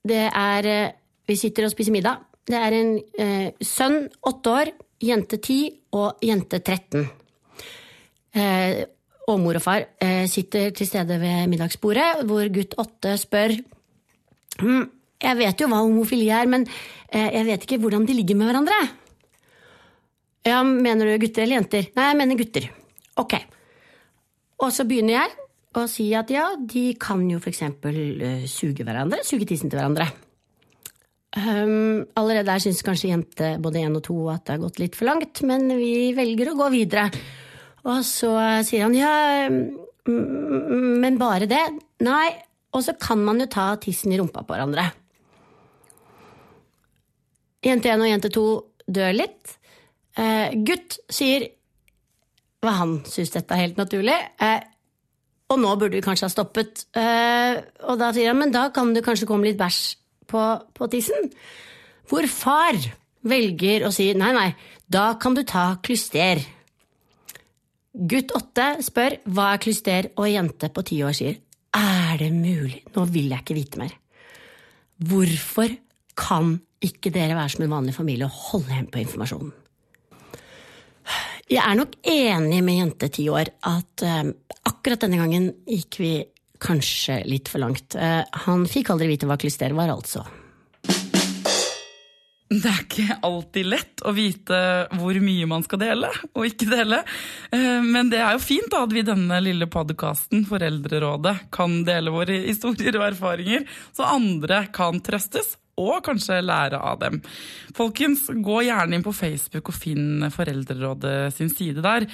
det 0.06 0.26
er 0.30 0.70
eh, 0.70 0.96
Vi 1.26 1.38
sitter 1.40 1.66
og 1.66 1.74
spiser 1.74 1.96
middag. 1.96 2.22
Det 2.46 2.58
er 2.60 2.74
en 2.78 2.92
uh, 3.02 3.48
sønn 3.58 4.04
åtte 4.30 4.52
år, 4.54 4.70
jente 5.02 5.40
ti 5.42 5.58
og 5.98 6.22
jente 6.22 6.60
13. 6.62 7.08
Uh, 8.36 8.84
og 9.26 9.40
mor 9.42 9.58
og 9.58 9.64
far 9.64 9.88
uh, 9.90 10.28
sitter 10.30 10.70
til 10.78 10.86
stede 10.86 11.18
ved 11.18 11.48
middagsbordet, 11.50 12.28
hvor 12.30 12.46
gutt 12.54 12.78
åtte 12.78 13.16
spør 13.18 13.56
hm, 14.62 14.86
Jeg 15.24 15.40
vet 15.42 15.64
jo 15.64 15.72
hva 15.72 15.82
homofili 15.82 16.30
er, 16.30 16.46
men 16.46 16.68
jeg 17.16 17.46
vet 17.48 17.64
ikke 17.64 17.80
hvordan 17.80 18.06
de 18.06 18.14
ligger 18.18 18.36
med 18.36 18.50
hverandre. 18.50 18.78
Ja, 20.46 20.62
Mener 20.62 21.08
du 21.08 21.22
gutter 21.24 21.46
eller 21.46 21.62
jenter? 21.62 21.88
Nei, 21.96 22.10
jeg 22.12 22.18
mener 22.20 22.38
gutter. 22.38 22.68
Ok. 23.18 23.38
Og 24.64 24.72
så 24.72 24.86
begynner 24.88 25.18
jeg 25.18 25.34
å 25.76 25.84
si 25.92 26.08
at 26.16 26.32
ja, 26.32 26.46
de 26.56 26.94
kan 27.00 27.24
jo 27.28 27.42
f.eks. 27.42 27.64
Uh, 27.84 27.90
eh, 27.92 28.46
suge 28.48 28.86
hverandre, 28.88 29.24
suge 29.28 29.48
tissen 29.50 29.72
til 29.72 29.82
hverandre. 29.82 30.08
Um, 31.36 32.06
allerede 32.16 32.48
der 32.48 32.62
syns 32.64 32.80
kanskje 32.86 33.10
jente 33.12 33.50
både 33.60 33.82
én 33.84 33.98
og 33.98 34.06
to 34.06 34.16
at 34.32 34.46
det 34.48 34.56
har 34.56 34.62
gått 34.64 34.80
litt 34.80 34.96
for 34.96 35.10
langt, 35.10 35.42
men 35.44 35.68
vi 35.76 36.14
velger 36.16 36.54
å 36.54 36.60
gå 36.62 36.70
videre. 36.78 37.10
Og 37.86 38.00
så 38.08 38.32
sier 38.66 38.86
han 38.88 38.96
ja, 38.96 39.12
men 40.08 41.20
bare 41.20 41.50
det? 41.50 41.64
Nei. 42.06 42.30
Og 42.76 42.84
så 42.84 42.96
kan 43.00 43.22
man 43.24 43.40
jo 43.40 43.48
ta 43.52 43.70
tissen 43.80 44.12
i 44.12 44.18
rumpa 44.20 44.44
på 44.44 44.52
hverandre. 44.52 44.90
Jente 47.66 47.92
én 47.92 48.04
og 48.04 48.10
jente 48.10 48.32
to 48.34 48.48
dør 48.86 49.16
litt. 49.16 49.56
Uh, 50.16 50.52
gutt 50.68 51.00
sier 51.12 51.48
hva 52.66 52.80
han 52.82 52.98
syns 53.10 53.34
dette 53.34 53.56
er 53.56 53.68
helt 53.68 53.80
naturlig. 53.80 54.16
Eh, 54.42 54.60
og 55.54 55.62
nå 55.62 55.76
burde 55.78 55.98
vi 55.98 56.04
kanskje 56.06 56.28
ha 56.28 56.34
stoppet. 56.34 56.88
Eh, 56.98 57.62
og 57.86 58.02
da 58.02 58.12
sier 58.16 58.34
han 58.34 58.42
men 58.42 58.54
da 58.54 58.68
kan 58.76 58.94
det 58.96 59.06
kanskje 59.06 59.30
komme 59.30 59.48
litt 59.48 59.62
bæsj 59.62 59.80
på, 60.32 60.44
på 60.74 60.90
tissen. 60.92 61.30
Hvor 62.10 62.28
far 62.30 62.78
velger 63.26 63.88
å 63.88 63.94
si 63.94 64.12
nei, 64.18 64.32
nei, 64.36 64.50
da 64.86 65.14
kan 65.22 65.38
du 65.38 65.44
ta 65.48 65.76
klyster. 65.86 66.42
Gutt 67.96 68.34
åtte 68.36 68.68
spør 68.86 69.20
hva 69.32 69.54
er 69.56 69.62
klyster, 69.64 70.12
og 70.20 70.30
jente 70.30 70.70
på 70.74 70.84
ti 70.86 71.00
år 71.06 71.16
sier 71.16 71.42
er 71.76 72.20
det 72.20 72.32
mulig, 72.32 72.86
nå 72.96 73.04
vil 73.12 73.34
jeg 73.34 73.44
ikke 73.44 73.58
vite 73.58 73.82
mer. 73.82 73.96
Hvorfor 74.96 75.74
kan 76.16 76.54
ikke 76.86 77.12
dere 77.12 77.36
være 77.36 77.52
som 77.52 77.66
en 77.66 77.74
vanlig 77.74 77.96
familie 77.98 78.30
og 78.30 78.38
holde 78.52 78.72
igjen 78.72 78.92
på 78.92 79.02
informasjonen? 79.02 79.52
Jeg 81.46 81.62
er 81.62 81.76
nok 81.78 81.92
enig 82.10 82.64
med 82.66 82.80
jente 82.80 83.08
ti 83.14 83.28
år 83.30 83.52
at 83.70 84.02
eh, 84.02 84.24
akkurat 84.66 85.04
denne 85.04 85.20
gangen 85.20 85.52
gikk 85.70 86.00
vi 86.02 86.14
kanskje 86.58 87.20
litt 87.30 87.52
for 87.52 87.62
langt. 87.62 87.94
Eh, 87.94 88.24
han 88.48 88.64
fikk 88.66 88.90
aldri 88.90 89.12
vite 89.12 89.30
hva 89.30 89.38
klyster 89.38 89.76
var, 89.78 89.92
altså. 89.94 90.24
Det 92.50 92.72
er 92.72 92.80
ikke 92.82 93.18
alltid 93.28 93.70
lett 93.70 94.02
å 94.06 94.14
vite 94.16 94.58
hvor 94.98 95.20
mye 95.22 95.50
man 95.50 95.66
skal 95.66 95.82
dele 95.84 96.10
og 96.32 96.48
ikke 96.50 96.70
dele. 96.72 97.04
Eh, 97.54 97.86
men 97.86 98.10
det 98.10 98.24
er 98.24 98.34
jo 98.40 98.42
fint 98.42 98.72
da, 98.74 98.82
at 98.88 98.96
vi 98.96 99.04
i 99.04 99.06
denne 99.06 99.38
lille 99.46 99.70
podkasten, 99.70 100.48
Foreldrerådet, 100.50 101.36
kan 101.54 101.84
dele 101.86 102.14
våre 102.16 102.40
historier 102.48 102.98
og 102.98 103.06
erfaringer, 103.12 103.70
så 103.94 104.10
andre 104.16 104.64
kan 104.74 104.98
trøstes 105.06 105.60
og 105.82 106.00
kanskje 106.06 106.40
lære 106.44 106.80
av 106.80 107.00
dem. 107.02 107.20
Folkens, 107.76 108.26
gå 108.30 108.62
gjerne 108.68 108.98
inn 108.98 109.06
på 109.06 109.14
Facebook 109.16 109.72
og 109.72 109.76
finn 109.76 110.28
Foreldrerådet 110.32 111.34
sin 111.36 111.52
side 111.52 111.84
der. 111.84 112.08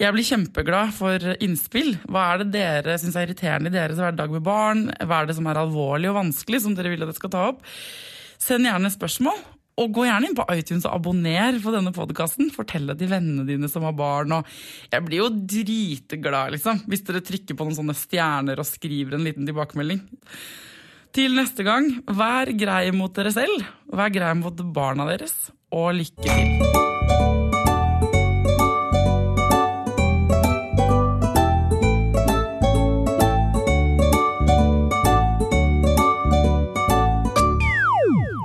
Jeg 0.00 0.14
blir 0.14 0.26
kjempeglad 0.26 0.94
for 0.96 1.32
innspill. 1.42 1.96
Hva 2.06 2.28
er 2.32 2.44
det 2.44 2.52
dere 2.54 2.98
syns 3.02 3.18
er 3.18 3.26
irriterende 3.28 3.72
i 3.72 3.74
deres 3.74 3.98
hverdag 4.00 4.30
med 4.32 4.46
barn? 4.46 4.86
Hva 5.02 5.22
er 5.22 5.30
det 5.30 5.38
som 5.38 5.48
er 5.50 5.60
alvorlig 5.60 6.12
og 6.12 6.20
vanskelig, 6.20 6.62
som 6.64 6.76
dere 6.78 6.94
vil 6.94 7.02
at 7.04 7.10
jeg 7.12 7.20
skal 7.20 7.34
ta 7.34 7.48
opp? 7.50 7.64
Send 8.40 8.70
gjerne 8.70 8.92
spørsmål. 8.94 9.42
Og 9.80 9.92
gå 9.96 10.04
gjerne 10.04 10.28
inn 10.28 10.36
på 10.36 10.44
iTunes 10.52 10.84
og 10.84 10.98
abonner 10.98 11.56
på 11.62 11.72
denne 11.72 11.92
podkasten. 11.96 12.50
Fortell 12.52 12.90
det 12.90 12.98
til 13.00 13.08
vennene 13.12 13.46
dine 13.48 13.68
som 13.72 13.86
har 13.86 13.94
barn. 13.96 14.34
Og 14.36 14.48
jeg 14.92 15.06
blir 15.06 15.22
jo 15.22 15.30
driteglad 15.32 16.52
liksom, 16.54 16.82
hvis 16.90 17.06
dere 17.06 17.22
trykker 17.24 17.56
på 17.56 17.66
noen 17.66 17.78
sånne 17.78 17.96
stjerner 17.96 18.60
og 18.60 18.68
skriver 18.68 19.16
en 19.16 19.24
liten 19.24 19.48
tilbakemelding. 19.48 20.02
Til 21.10 21.32
neste 21.34 21.64
gang, 21.66 21.88
vær 22.06 22.52
grei 22.54 22.92
mot 22.94 23.10
dere 23.16 23.32
selv, 23.34 23.64
vær 23.90 24.12
grei 24.14 24.30
mot 24.38 24.54
barna 24.74 25.08
deres, 25.10 25.50
og 25.74 25.96
lykke 25.98 26.22
til. 26.22 26.78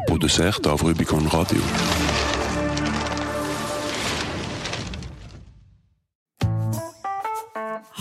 Produsert 0.10 0.66
av 0.66 0.82
Rubicon 0.82 1.30
Radio. 1.30 1.62